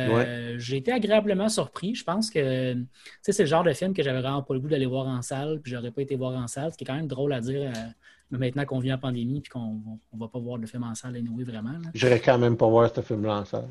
[0.57, 1.93] j'ai été agréablement surpris.
[1.93, 2.75] Je pense que
[3.21, 5.59] c'est le genre de film que j'avais vraiment pas le goût d'aller voir en salle,
[5.61, 7.71] puis j'aurais pas été voir en salle, ce qui est quand même drôle à dire
[8.31, 9.81] mais maintenant qu'on vient en pandémie et qu'on
[10.13, 11.79] ne va pas voir le film en salle, anyway, vraiment.
[11.93, 13.69] J'irai quand même pas voir ce film-là en salle.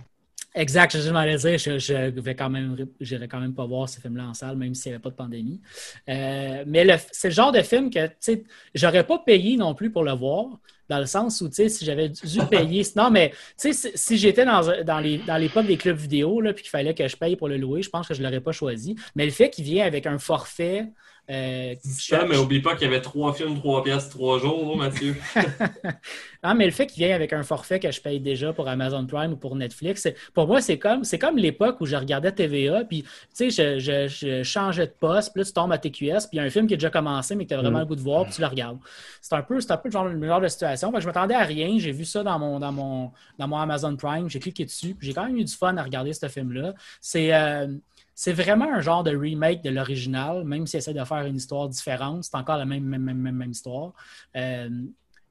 [0.56, 4.00] Exact, je m'allais dire, je, ne vais quand même, j'irai quand même pas voir ce
[4.00, 5.60] film-là en salle, même s'il n'y avait pas de pandémie.
[6.08, 8.44] Euh, mais c'est le genre de film que, tu sais,
[8.74, 10.46] j'aurais pas payé non plus pour le voir,
[10.88, 14.16] dans le sens où, tu sais, si j'avais dû payer, non, mais, tu sais, si,
[14.16, 17.48] j'étais dans, dans l'époque des clubs vidéo, là, puis qu'il fallait que je paye pour
[17.48, 18.96] le louer, je pense que je l'aurais pas choisi.
[19.14, 20.88] Mais le fait qu'il vient avec un forfait
[21.28, 25.16] euh, ça, mais oublie pas qu'il y avait trois films, trois pièces, trois jours, Mathieu?
[26.44, 29.04] non, mais le fait qu'il vienne avec un forfait que je paye déjà pour Amazon
[29.06, 33.02] Prime ou pour Netflix, pour moi, c'est comme, comme l'époque où je regardais TVA, puis
[33.36, 36.40] tu sais, je, changeais de poste, puis là, tu tombes à TQS, puis il y
[36.40, 37.82] a un film qui a déjà commencé, mais que tu as vraiment mm.
[37.82, 38.78] le goût de voir, puis tu le regardes.
[39.20, 40.92] C'est un peu, un peu le, genre, le genre de situation.
[40.96, 41.76] je m'attendais à rien.
[41.78, 45.08] J'ai vu ça dans mon, dans mon, dans mon Amazon Prime, j'ai cliqué dessus, puis
[45.08, 46.74] j'ai quand même eu du fun à regarder ce film-là.
[47.00, 47.34] C'est.
[47.34, 47.66] Euh,
[48.18, 51.68] c'est vraiment un genre de remake de l'original, même s'il essaie de faire une histoire
[51.68, 52.24] différente.
[52.24, 53.92] C'est encore la même, même, même, même histoire.
[54.34, 54.70] Euh,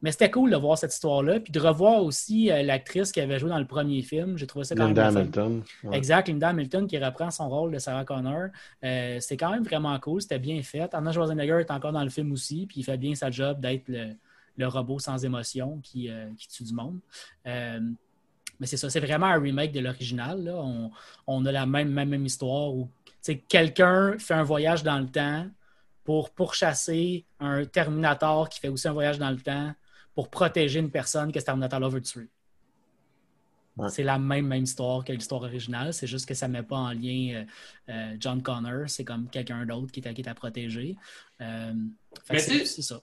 [0.03, 3.39] mais c'était cool de voir cette histoire-là, puis de revoir aussi euh, l'actrice qui avait
[3.39, 4.37] joué dans le premier film.
[4.37, 5.63] J'ai trouvé ça quand Linda même Hamilton.
[5.93, 8.49] Exact, Linda Hamilton qui reprend son rôle de Sarah Connor.
[8.83, 10.93] Euh, c'est quand même vraiment cool, c'était bien fait.
[10.93, 13.87] Anna Schwarzenegger est encore dans le film aussi, puis il fait bien sa job d'être
[13.87, 16.99] le, robot sans émotion qui, qui, tue du monde.
[18.59, 20.49] Mais c'est ça, c'est vraiment un remake de l'original.
[20.53, 20.91] On,
[21.27, 22.89] on, a la même, même, même histoire où
[23.47, 25.47] quelqu'un fait un voyage dans le temps
[26.03, 29.73] pour pourchasser un Terminator qui fait aussi un voyage dans le temps
[30.13, 32.29] pour protéger une personne que ce Terminator-là veut tuer.
[33.89, 36.77] C'est la même, même histoire que l'histoire originale, c'est juste que ça ne met pas
[36.77, 37.43] en lien euh,
[37.89, 40.95] euh, John Connor, c'est comme quelqu'un d'autre qui est, à protéger.
[41.41, 41.73] Euh,
[42.23, 43.01] c'est ça.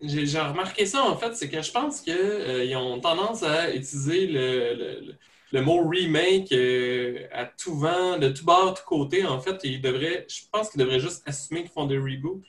[0.00, 4.28] J'ai remarqué ça, en fait, c'est que je pense qu'ils euh, ont tendance à utiliser
[4.28, 5.16] le,
[5.52, 9.26] le, mot remake euh, à tout vent, de tout bord, de tout côté.
[9.26, 12.44] En fait, ils devraient, je pense qu'ils devraient juste assumer qu'ils font des reboots.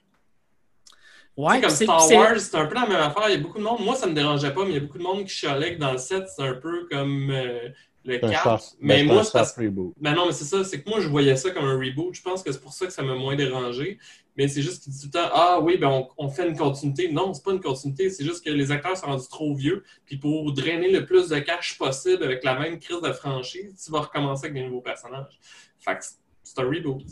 [1.39, 3.29] Ouais, comme Star Wars, c'est un peu la même affaire.
[3.29, 4.81] Il y a beaucoup de monde, moi ça me dérangeait pas, mais il y a
[4.81, 7.69] beaucoup de monde qui chialait que dans le set, c'est un peu comme euh,
[8.03, 8.75] le 4.
[8.81, 9.57] Mais moi, c'est parce...
[9.57, 12.13] Ben non, mais c'est ça, c'est que moi je voyais ça comme un reboot.
[12.13, 13.99] Je pense que c'est pour ça que ça m'a moins dérangé
[14.39, 17.11] mais c'est juste qu'il dit tout le temps Ah oui, ben on, fait une continuité.
[17.11, 19.83] Non, c'est pas une continuité, c'est juste que les acteurs sont rendus trop vieux.
[20.05, 23.91] Puis pour drainer le plus de cash possible avec la même crise de franchise, tu
[23.91, 25.37] vas recommencer avec des nouveaux personnages.
[25.81, 26.05] Fait que
[26.41, 27.03] c'est un reboot.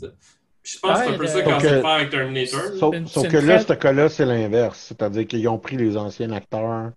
[0.62, 2.60] je pense que c'est un peu ça qu'on essaie de faire avec Terminator.
[3.06, 4.78] Sauf, que là, ce cas-là, c'est l'inverse.
[4.88, 6.92] C'est-à-dire qu'ils ont pris les anciens acteurs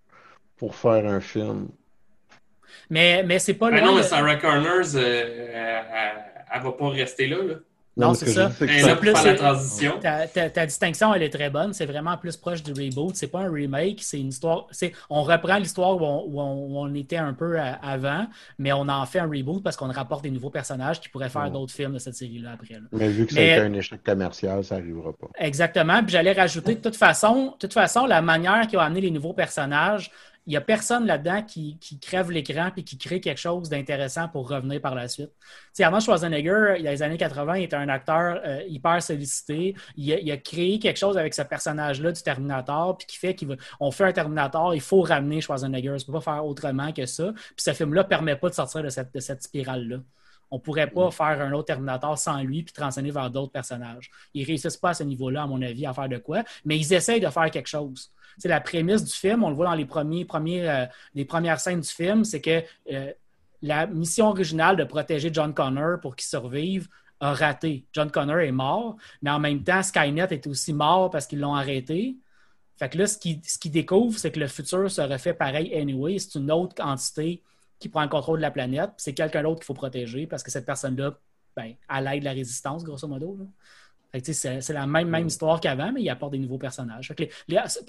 [0.55, 1.67] pour faire un film.
[2.89, 7.27] Mais, mais c'est pas ben Non, mais Sarah Connors, euh, elle, elle, va pas rester
[7.27, 7.43] là.
[7.43, 7.55] là.
[7.97, 8.49] Non, c'est ça.
[8.49, 9.99] plus, la transition.
[9.99, 11.73] Ta, distinction, elle est très bonne.
[11.73, 13.15] C'est vraiment plus proche du reboot.
[13.15, 14.67] C'est pas un remake, c'est une histoire.
[15.09, 18.27] On reprend l'histoire où, on, était un peu avant,
[18.57, 21.49] mais on en fait un reboot parce qu'on rapporte des nouveaux personnages qui pourraient faire
[21.51, 22.79] d'autres films de cette série-là après.
[22.91, 25.27] Mais vu que c'est un échec commercial, ça n'arrivera pas.
[25.37, 26.01] Exactement.
[26.03, 29.11] Puis j'allais rajouter, de toute façon, de toute façon, la manière qui a amené les
[29.11, 30.11] nouveaux personnages,
[30.47, 34.49] il n'y a personne là-dedans qui, crève l'écran et qui crée quelque chose d'intéressant pour
[34.49, 35.31] revenir par la suite.
[35.71, 39.03] sais, Arnold Schwarzenegger, il y a les années 80, il était un acteur euh, hyper
[39.03, 39.75] sollicité.
[39.95, 44.05] Il a, créé quelque chose avec ce personnage-là du Terminator, puis qui fait qu'on fait
[44.05, 45.91] un Terminator, il faut ramener Schwarzenegger.
[45.91, 47.31] On ne peut pas faire autrement que ça.
[47.33, 49.97] Puis ce film-là ne permet pas de sortir de cette spirale-là.
[50.51, 54.11] On ne pourrait pas faire un autre Terminator sans lui puis transcender vers d'autres personnages.
[54.33, 56.77] Ils ne réussissent pas à ce niveau-là, à mon avis, à faire de quoi, mais
[56.77, 59.75] ils essayent de faire quelque chose c'est la prémisse du film, on le voit dans
[59.75, 63.11] les, premiers, premiers, euh, les premières scènes du film, c'est que euh,
[63.61, 66.87] la mission originale de protéger John Connor pour qu'il survive
[67.19, 67.85] a raté.
[67.93, 71.53] John Connor est mort, mais en même temps, Skynet est aussi mort parce qu'ils l'ont
[71.53, 72.17] arrêté.
[72.77, 76.17] Fait que là, ce qu'ils ce découvrent, c'est que le futur se refait pareil anyway.
[76.17, 77.43] C'est une autre entité
[77.81, 78.91] qui prend le contrôle de la planète.
[78.97, 81.17] C'est quelqu'un d'autre qu'il faut protéger parce que cette personne-là,
[81.55, 83.37] ben, elle aide la résistance, grosso modo.
[84.13, 87.11] C'est la même, même histoire qu'avant, mais il apporte des nouveaux personnages.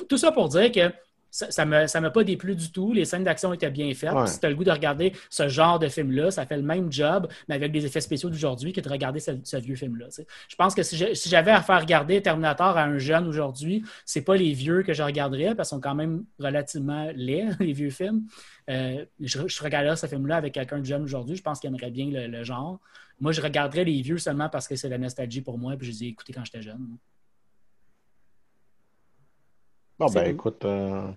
[0.08, 0.92] tout ça pour dire que
[1.32, 2.92] ça ne m'a pas déplu du tout.
[2.92, 4.28] Les scènes d'action étaient bien faites.
[4.28, 6.92] Si tu as le goût de regarder ce genre de film-là, ça fait le même
[6.92, 10.08] job, mais avec des effets spéciaux d'aujourd'hui que de regarder ce, vieux film-là.
[10.48, 14.36] Je pense que si j'avais à faire regarder Terminator à un jeune aujourd'hui, c'est pas
[14.36, 18.24] les vieux que je regarderais parce qu'ils sont quand même relativement laids, les vieux films.
[18.68, 21.36] Euh, je, je, regarderais ce film-là avec quelqu'un de jeune aujourd'hui.
[21.36, 22.78] Je pense qu'il aimerait bien le genre.
[23.20, 25.92] Moi, je regarderais les vieux seulement parce que c'est la nostalgie pour moi, puis je
[25.92, 26.98] les ai écoutés quand j'étais jeune.
[30.02, 31.12] Bon, ben écoute, euh,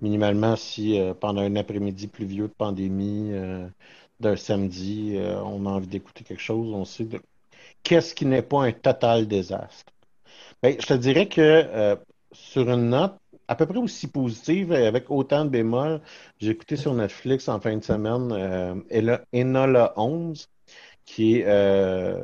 [0.00, 3.68] minimalement, si euh, pendant un après-midi pluvieux de pandémie, euh,
[4.20, 7.20] d'un samedi, on a envie d'écouter quelque chose, on sait de...
[7.82, 9.92] qu'est-ce qui n'est pas un total désastre.
[10.62, 11.98] Ben, je te dirais que
[12.30, 13.16] sur une note
[13.48, 16.00] à peu près aussi positive, avec autant de bémols,
[16.38, 18.32] j'ai écouté sur Netflix en fin de semaine
[19.34, 20.48] Enola 11,
[21.04, 22.16] qui est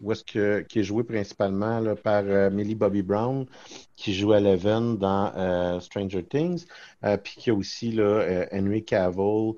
[0.00, 3.46] où est-ce que, qui est joué principalement par euh, Millie Bobby Brown,
[3.94, 6.66] qui joue Eleven dans euh, Stranger Things,
[7.04, 9.54] euh, puis qui a aussi là, Henry Cavill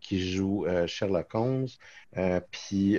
[0.00, 1.66] qui joue Sherlock Holmes,
[2.52, 2.96] puis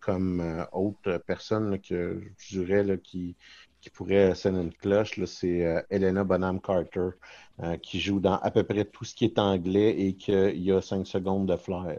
[0.00, 3.34] comme autre personne que je dirais qui,
[3.80, 7.10] qui pourrait sonner une cloche, c'est Elena Bonham Carter,
[7.80, 10.82] qui joue dans à peu près tout ce qui est anglais et qu'il y a
[10.82, 11.98] cinq secondes de flair.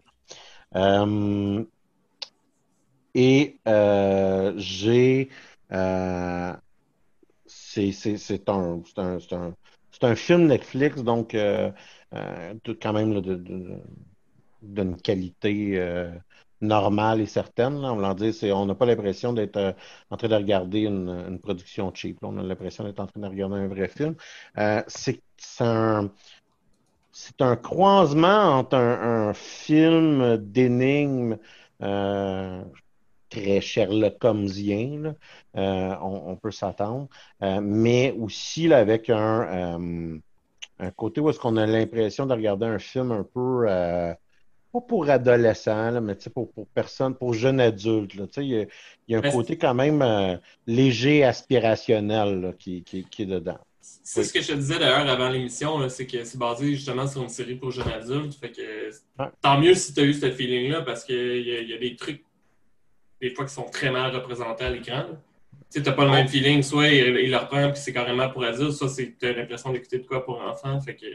[3.15, 5.29] Et euh, j'ai.
[5.71, 6.53] Euh,
[7.45, 9.53] c'est un, un,
[10.01, 11.71] un, film Netflix, donc euh,
[12.81, 13.21] quand même
[14.61, 16.11] d'une qualité
[16.61, 17.75] normale et certaine.
[17.77, 19.75] On va dire, on n'a pas l'impression d'être
[20.09, 22.17] en train de regarder une, production cheap.
[22.23, 24.15] On a l'impression d'être en train de regarder un vrai film.
[24.87, 25.21] c'est
[25.61, 26.09] un,
[27.39, 31.37] un croisement entre un, film d'énigmes
[33.29, 35.15] très Sherlock Holmesien,
[35.55, 37.07] euh, on, peut s'attendre,
[37.43, 40.17] euh, mais aussi là, avec un, euh,
[40.79, 43.67] un côté où est-ce qu'on a l'impression de regarder un film un peu
[44.71, 48.13] pas pour adolescents, mais pour, pour personnes, pour jeunes adultes.
[48.37, 48.67] Il y,
[49.07, 53.57] y, a un côté quand même léger, aspirationnel qui, qui, qui, est dedans.
[53.81, 57.23] C'est ce que je te disais d'ailleurs avant l'émission, c'est que c'est basé justement sur
[57.23, 58.35] une série pour jeunes adultes.
[58.35, 58.91] Fait que
[59.41, 62.23] tant mieux si tu as eu ce feeling-là parce qu'il y, y, a des trucs
[63.21, 65.05] des fois qui sont très mal représentés à l'écran.
[65.71, 68.71] Tu n'as pas le même feeling, soit il, il le puis c'est carrément pour adulte,
[68.71, 70.79] soit tu as l'impression d'écouter de quoi pour enfant.
[70.81, 71.05] Fait que...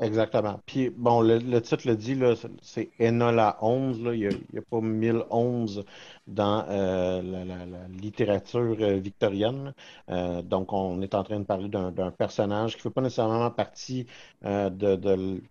[0.00, 0.60] Exactement.
[0.64, 2.18] Puis bon, le, titre le dit,
[2.62, 3.98] c'est Enola 11.
[4.14, 5.84] Il n'y a, pas 1011
[6.26, 7.66] dans euh, la,
[8.00, 9.74] littérature euh, victorienne.
[10.08, 13.50] Euh, donc, on est en train de parler d'un personnage qui ne fait pas nécessairement
[13.50, 14.06] partie
[14.42, 15.42] de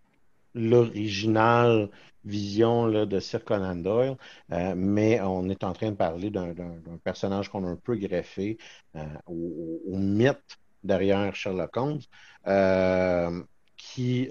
[0.54, 1.90] l'original
[2.26, 4.18] vision là, de Sir Conan Doyle,
[4.52, 6.54] euh, mais on est en train de parler d'un
[7.04, 8.58] personnage qu'on a un peu greffé
[8.96, 12.02] euh, au, mythe derrière Sherlock Holmes,
[12.48, 13.44] euh,
[13.78, 14.30] qui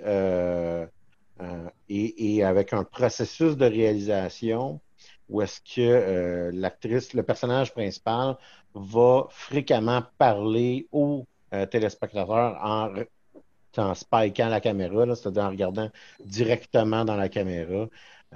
[1.89, 4.81] est, avec un processus de réalisation
[5.29, 8.37] où est-ce que l'actrice, le personnage principal,
[8.75, 11.27] va fréquemment parler aux
[11.71, 12.95] téléspectateurs en
[13.79, 15.91] en spikant la caméra, c'est-à-dire en regardant
[16.24, 17.87] directement dans la caméra.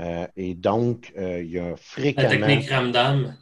[0.01, 2.29] Euh, et donc, euh, il y a fréquemment.
[2.29, 3.35] La technique Ramdam.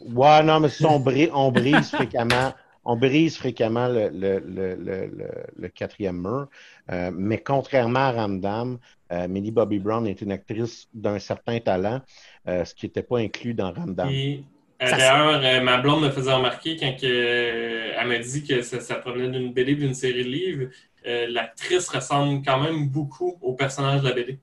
[0.00, 0.68] Ouais, non, mais
[1.32, 2.52] on, brise fréquemment.
[2.84, 5.10] On brise fréquemment le, le, le,
[5.56, 6.48] le quatrième mur.
[6.92, 8.78] Euh, mais contrairement à Ramdam,
[9.28, 12.00] Millie Bobby Brown est une actrice d'un certain talent,
[12.46, 14.10] ce qui n'était pas inclus dans Ramdam.
[14.80, 19.52] D'ailleurs, ma blonde me faisait remarquer quand elle m'a dit que ça, ça provenait d'une
[19.52, 20.70] BD d'une série de livres.
[21.06, 24.38] Euh, l'actrice ressemble quand même beaucoup au personnage de la BD.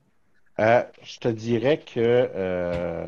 [0.60, 1.98] Euh, je te dirais que
[2.34, 3.06] euh,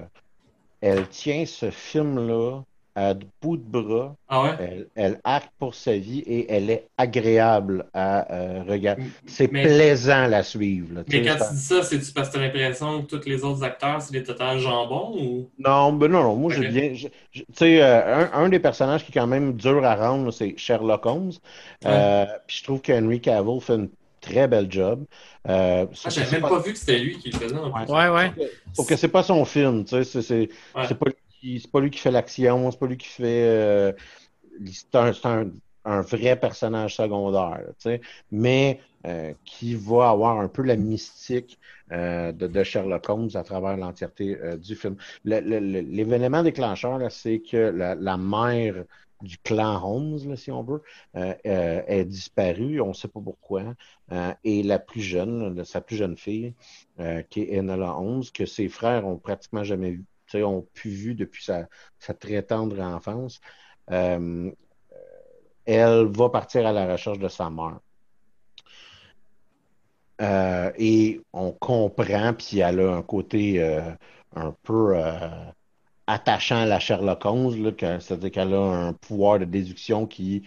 [0.81, 2.63] elle tient ce film-là
[2.95, 4.15] à bout de bras.
[4.29, 8.27] Ah elle, elle, acte pour sa vie et elle est agréable à
[8.67, 9.05] regarder.
[9.27, 11.03] C'est plaisant à la suivre.
[11.09, 13.63] mais quand tu dis ça, c'est-tu parce que tu as l'impression que tous les autres
[13.63, 15.51] acteurs, c'est des total jambons ou...
[15.59, 16.37] Non, ben non, non.
[16.37, 16.95] Moi, j'ai bien.
[17.33, 21.07] Tu sais, un, un, des personnages qui est quand même dur à rendre, c'est Sherlock
[21.07, 21.33] Holmes.
[21.81, 23.89] puis je trouve qu'Henry Cavill fait une
[24.25, 25.05] très belle job.
[25.49, 26.59] Euh, ah, j'avais même pas...
[26.61, 27.55] vu que c'était lui qui le faisait.
[27.55, 28.33] Ouais, ouais.
[28.73, 31.07] Sauf que c'est pas son film, tu sais, c'est pas
[31.45, 33.45] c'est pas lui qui fait l'action, c'est pas lui qui fait.
[33.45, 33.93] Euh,
[34.73, 35.51] c'est un,
[35.85, 37.61] un, vrai personnage secondaire,
[38.31, 41.59] mais euh, qui va avoir un peu la mystique
[41.93, 44.97] euh, de, Sherlock Holmes à travers l'entièreté du film.
[45.25, 48.85] L'événement déclencheur, c'est que la, mère
[49.21, 50.83] du clan Holmes, si on veut,
[51.15, 52.81] est disparue.
[52.81, 53.75] On ne sait pas pourquoi.
[54.45, 56.55] et la plus jeune, sa plus jeune fille,
[57.29, 60.05] qui est Enola Holmes, que ses frères ont pratiquement jamais vu
[60.43, 61.67] ont pu vu depuis sa,
[62.15, 63.41] très tendre enfance,
[63.91, 64.51] euh,
[65.65, 67.79] elle va partir à la recherche de sa mère.
[70.21, 73.91] Euh, et on comprend, puis elle a un côté euh,
[74.37, 74.97] un peu
[76.07, 80.45] attachant à la Sherlock Holmes, c'est-à-dire qu'elle a un pouvoir de déduction qui,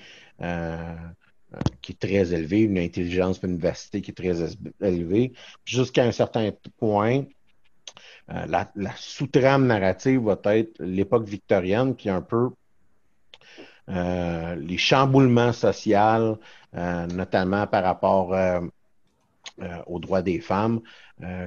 [1.82, 5.34] qui est très élevé, une intelligence, une qui est très élevée,
[5.66, 7.26] jusqu'à un certain point,
[8.30, 12.50] euh, la, sous-trame narrative va être l'époque victorienne, qui est un peu
[13.90, 16.38] euh, les chamboulements sociaux,
[16.76, 18.36] euh, notamment par rapport
[19.88, 20.82] aux droits des femmes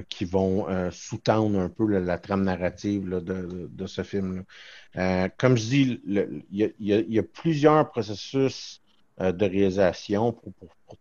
[0.09, 5.29] qui vont sous-tendre un peu la trame narrative de, ce film-là.
[5.37, 6.01] comme je dis,
[6.51, 8.81] il y, a plusieurs processus
[9.17, 10.53] de réalisation pour,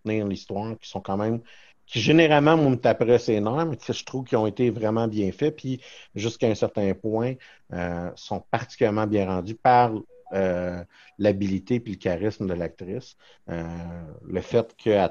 [0.04, 1.40] tenir l'histoire qui sont quand même
[1.90, 5.32] qui généralement me taperaient ses nerfs, mais que je trouve qu'ils ont été vraiment bien
[5.32, 5.80] faits, puis
[6.14, 7.34] jusqu'à un certain point,
[7.72, 9.92] euh, sont particulièrement bien rendus par
[10.32, 10.84] euh,
[11.18, 13.16] l'habilité puis le charisme de l'actrice.
[13.48, 13.64] Euh,
[14.24, 15.08] le fait que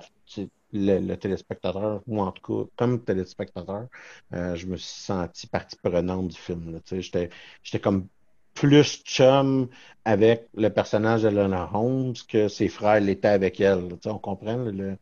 [0.72, 3.88] le, téléspectateur, ou en tout cas, comme téléspectateur,
[4.32, 6.80] je me suis senti partie prenante du film.
[6.90, 7.30] J'étais
[7.82, 8.08] comme
[8.54, 9.68] plus chum
[10.06, 13.90] avec le personnage de Lena Holmes que ses frères l'étaient avec elle.
[14.06, 14.98] On comprend le,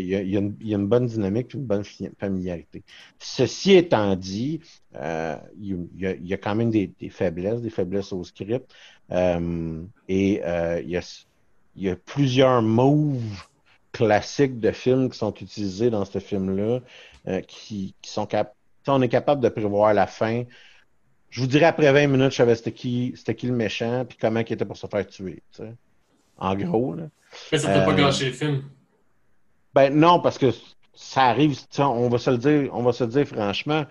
[0.00, 1.84] y, a, une, bonne dynamique et une bonne
[2.18, 2.82] familiarité.
[3.18, 4.60] Ceci étant dit,
[4.96, 8.72] euh, il, y a, quand même des, faiblesses, des faiblesses au script.
[9.10, 11.00] Euh, et euh, il,
[11.76, 13.46] y a, plusieurs moves
[13.92, 16.80] classiques de films qui sont utilisés dans ce film-là
[17.46, 18.56] qui, sont capables.
[18.88, 20.44] On est capable de prévoir la fin.
[21.30, 24.40] Je vous dirais après 20 minutes, je savais c'était qui, qui le méchant, puis comment
[24.40, 25.42] il était pour se faire tuer.
[26.36, 26.96] En gros.
[27.52, 28.62] Mais ça ne peut pas gâcher le film.
[29.74, 30.50] Ben non, parce que
[30.94, 33.84] ça arrive, on va se le dire, on va se dire franchement,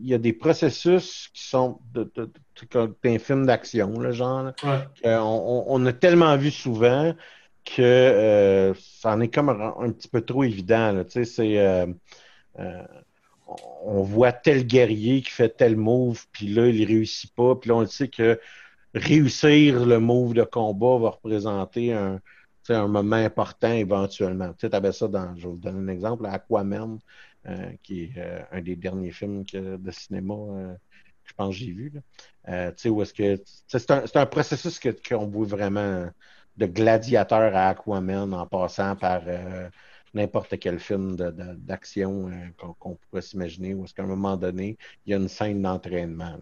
[0.00, 5.86] il y a des processus qui sont de, de, film d'action, le genre, qu'on on,
[5.86, 7.14] a tellement vu souvent
[7.64, 11.04] que euh, ça en est comme un, petit peu trop évident.
[11.04, 11.86] Tu sais, c'est euh,
[12.58, 12.82] euh,
[13.84, 17.76] on voit tel guerrier qui fait tel move, puis là, il réussit pas, puis là,
[17.76, 18.40] on le sait que
[18.94, 22.20] réussir le move de combat va représenter un,
[22.70, 24.52] un moment important éventuellement.
[24.54, 26.98] Tu avais ça dans, je vais vous donner un exemple, Aquaman,
[27.46, 31.72] euh, qui est euh, un des derniers films de cinéma euh, que je pense j'ai
[31.72, 31.92] vu.
[32.86, 36.08] où est-ce que c'est un, un, processus qu'on voit vraiment
[36.56, 39.22] de gladiateur à Aquaman en passant par
[40.14, 42.30] n'importe quel film d'action
[42.78, 46.38] qu'on pourrait s'imaginer, où est-ce qu'à un moment donné, il y a une scène d'entraînement.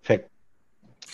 [0.00, 0.31] Fait que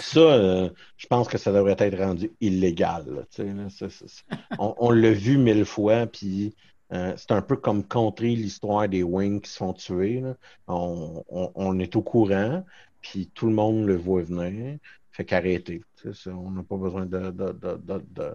[0.00, 3.26] ça, euh, je pense que ça devrait être rendu illégal.
[4.58, 6.54] on, l'a vu mille fois, puis
[6.92, 10.22] euh, c'est un peu comme contrer l'histoire des Wings qui se font tuer.
[10.66, 12.64] On, est au courant,
[13.00, 14.78] puis tout le monde le voit venir.
[15.10, 15.82] Fait qu'arrêter.
[16.26, 18.32] On n'a pas besoin de, de,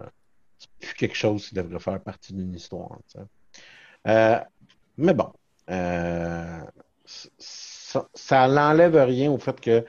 [0.80, 2.98] C'est quelque chose qui devrait faire partie d'une histoire.
[4.06, 4.38] Euh,
[4.98, 5.32] mais bon,
[7.06, 9.84] ça, ça n'enlève rien au fait que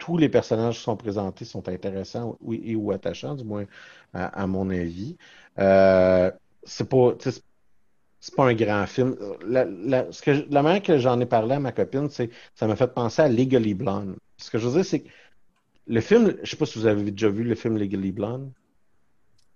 [0.00, 3.66] tous les personnages qui sont présentés sont intéressants et ou attachants, du moins
[4.12, 5.16] à, mon avis.
[5.58, 6.32] Euh,
[6.64, 7.14] c'est pas
[8.22, 9.16] c'est pas un grand film.
[9.46, 9.64] La,
[10.50, 13.74] manière que j'en ai parlé à ma copine, c'est ça m'a fait penser à Legally
[13.74, 14.16] Blonde.
[14.36, 15.08] Ce que je veux dire, c'est que
[15.86, 18.50] le film, je sais pas si vous avez déjà vu le film Legally Blonde.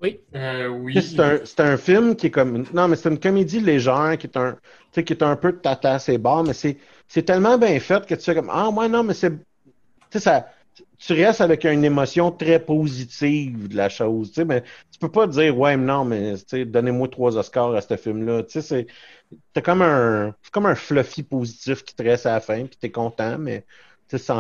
[0.00, 0.20] Oui.
[0.34, 1.00] Euh, oui.
[1.02, 2.64] C'est un, film qui est comme.
[2.74, 4.56] Non, mais c'est une comédie légère qui est un,
[4.92, 8.20] qui est un peu de tata ses bas, mais c'est tellement bien fait que tu
[8.20, 9.32] sais comme Ah, ouais, non, mais c'est
[10.98, 15.10] tu restes avec une émotion très positive de la chose, tu sais, mais tu peux
[15.10, 16.34] pas dire, ouais, non, mais,
[16.66, 18.86] donnez-moi trois Oscars à ce film-là, tu sais,
[19.54, 22.90] c'est, comme un, comme un fluffy positif qui te reste à la fin, puis t'es
[22.90, 23.64] content, mais,
[24.08, 24.34] tu sais,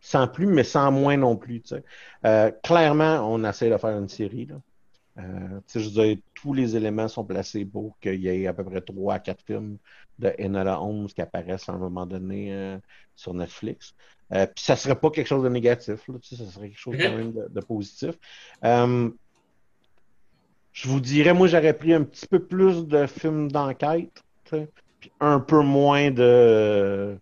[0.00, 1.84] sans, plus, mais sans moins non plus, tu sais.
[2.24, 4.56] Euh, clairement, on essaie de faire une série, là.
[5.18, 8.64] Euh, je veux dire, tous les éléments sont placés pour qu'il y ait à peu
[8.64, 9.78] près trois à quatre films
[10.18, 12.78] de Enola Holmes qui apparaissent à un moment donné euh,
[13.16, 13.94] sur Netflix.
[14.32, 17.16] Euh, puis ça serait pas quelque chose de négatif, là, ça serait quelque chose quand
[17.16, 18.14] même de, positif.
[18.64, 19.10] Euh,
[20.72, 25.40] je vous dirais, moi, j'aurais pris un petit peu plus de films d'enquête, puis un
[25.40, 27.16] peu moins de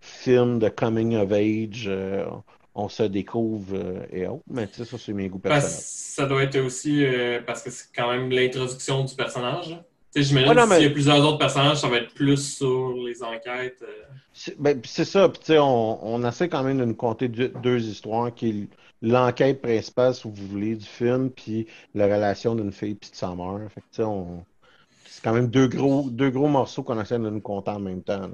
[0.00, 1.86] films de coming of age.
[1.88, 2.26] Euh,
[2.74, 3.76] on se découvre
[4.10, 5.68] et autres, mais tu sais, ça, c'est mes goûts personnels.
[5.68, 7.04] Ça doit être aussi
[7.46, 9.78] parce que c'est quand même l'introduction du personnage.
[10.14, 13.82] J'imagine que s'il y a plusieurs autres personnages, ça va être plus sur les enquêtes.
[13.82, 14.02] Euh.
[14.34, 15.28] C'est ben, ça.
[15.28, 18.68] Puis, on, on essaie quand même de nous conter deux, histoires qui est
[19.00, 23.34] l'enquête principale, si vous voulez, du film, puis la relation d'une fille et de sa
[23.34, 23.60] mère.
[23.74, 24.44] Fait que, on...
[25.06, 28.02] C'est quand même deux gros, deux gros morceaux qu'on essaie de nous conter en même
[28.02, 28.30] temps.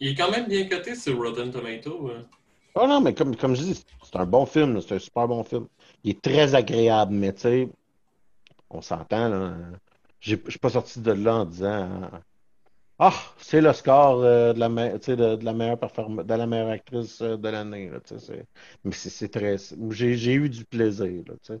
[0.00, 2.10] Il est quand même bien coté sur Rotten Tomato.
[2.74, 4.80] Oh non, mais comme, comme je dis, c'est un bon film.
[4.80, 5.66] C'est un super bon film.
[6.04, 7.68] Il est très agréable, mais tu sais,
[8.70, 9.54] on s'entend, là
[10.20, 12.10] je ne suis pas sorti de là en disant
[12.98, 17.36] Ah, c'est le score euh, de, la de, la meilleure de la meilleure actrice euh,
[17.36, 17.90] de l'année.
[18.84, 19.56] Mais c'est très.
[19.90, 21.22] J'ai eu du plaisir.
[21.26, 21.56] Là,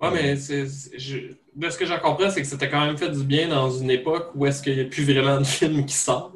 [0.00, 3.48] ouais, mais de ce que j'en comprends, c'est que c'était quand même fait du bien
[3.48, 6.34] dans une époque où est-ce qu'il n'y a plus vraiment de films qui sortent.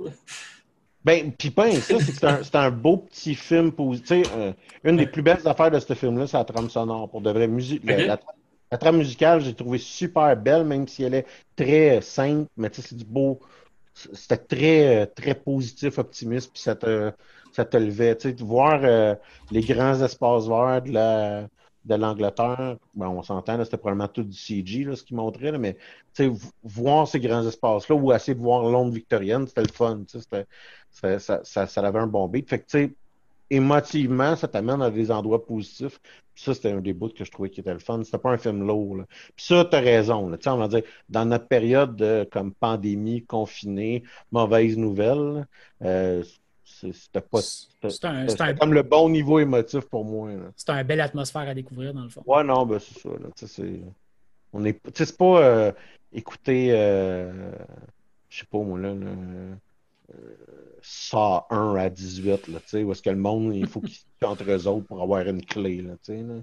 [1.04, 3.72] Ben, ça, c'est un, beau petit film.
[3.72, 4.52] Pour, euh,
[4.84, 7.10] une des plus belles affaires de ce film-là, c'est la trame sonore.
[7.10, 8.33] Pour de vrai, musique, la, La trame
[8.92, 12.96] musicale, j'ai trouvé super belle, même si elle est très simple, mais tu sais, c'est
[12.96, 13.40] du beau.
[13.94, 17.12] C'était très, très positif, optimiste, puis ça te,
[17.52, 18.16] ça te levait.
[18.16, 19.14] Tu sais, voir euh,
[19.50, 21.48] les grands espaces verts de la
[21.84, 25.58] de l'Angleterre, bon, on s'entend, c'était probablement tout du CG, là, ce qu'il montrait, là,
[25.58, 25.76] mais
[26.62, 30.02] voir ces grands espaces-là ou essayer de voir l'ombre victorienne, c'était le fun.
[30.08, 32.48] Ça, ça, ça, ça, avait un bon beat.
[32.48, 32.90] Fait que,
[33.50, 36.00] émotivement, ça t'amène à des endroits positifs.
[36.34, 38.02] Puis ça, c'était un des bouts que je trouvais qui était le fun.
[38.02, 38.96] C'était pas un film lourd.
[38.96, 39.04] Là.
[39.36, 40.28] Puis ça, t'as raison.
[40.28, 40.36] Là.
[40.46, 45.46] On va dire, dans notre période de comme pandémie, confinée, mauvaise nouvelle,
[45.82, 46.24] euh,
[46.64, 47.40] c'était pas.
[47.40, 50.30] C'était comme le bon niveau émotif pour moi.
[50.56, 52.22] C'était une belle atmosphère à découvrir, dans le fond.
[52.26, 53.10] Ouais, non, ben c'est ça.
[53.10, 53.28] Là.
[53.36, 53.80] C'est,
[54.52, 55.72] on est, c'est pas euh,
[56.12, 57.52] écouter, euh,
[58.28, 58.94] je sais pas moi, là,
[60.82, 64.66] ça 1 à 18, là, où est-ce que le monde, il faut qu'ils entre eux
[64.66, 66.34] autres pour avoir une clé, là, là.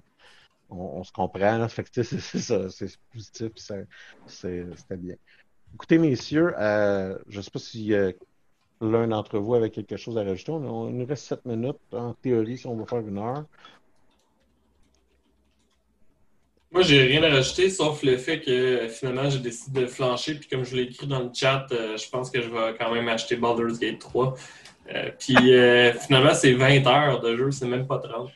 [0.74, 3.52] On, se comprend, là, fait que c'est ça, c'est positif,
[4.26, 5.16] c'était bien.
[5.74, 8.12] Écoutez, messieurs, euh, je ne sais pas si euh,
[8.82, 10.52] l'un d'entre vous avait quelque chose à rajouter.
[10.52, 13.46] On, il nous reste 7 minutes, en théorie, si on va faire une heure.
[16.74, 20.36] Moi, j'ai rien à rajouter, sauf le fait que finalement, j'ai décidé de flancher.
[20.36, 22.94] Puis comme je l'ai écrit dans le chat, euh, je pense que je vais quand
[22.94, 24.36] même acheter Baldur's Gate 3.
[24.96, 28.32] Euh, puis euh, finalement, c'est 20 heures de jeu, c'est même pas 30.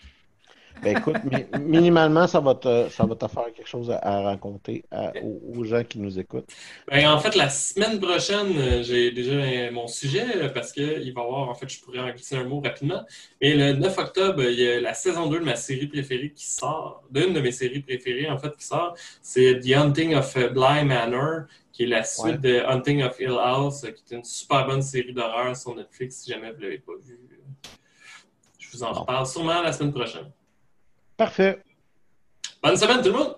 [0.82, 1.16] Ben écoute,
[1.60, 4.84] minimalement, ça va, te, ça va te faire quelque chose à, raconter
[5.24, 6.48] aux, gens qui nous écoutent.
[6.90, 11.50] Ben, en fait, la semaine prochaine, j'ai déjà mon sujet parce qu'il va y avoir,
[11.50, 13.04] en fait, je pourrais en glisser un mot rapidement.
[13.42, 16.46] Mais le 9 octobre, il y a la saison 2 de ma série préférée qui
[16.46, 18.96] sort, d'une de mes séries préférées, en fait, qui sort.
[19.22, 23.82] C'est The Hunting of Bly Manor, qui est la suite de Hunting of Hill House,
[23.82, 26.94] qui est une super bonne série d'horreur sur Netflix, si jamais vous ne l'avez pas
[27.02, 27.20] vue.
[28.58, 30.32] Je vous en reparle sûrement la semaine prochaine.
[31.18, 31.62] Parfait.
[32.62, 33.36] Bonne semaine tout le monde.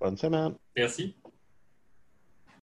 [0.00, 0.54] Bonne semaine.
[0.76, 1.14] Merci.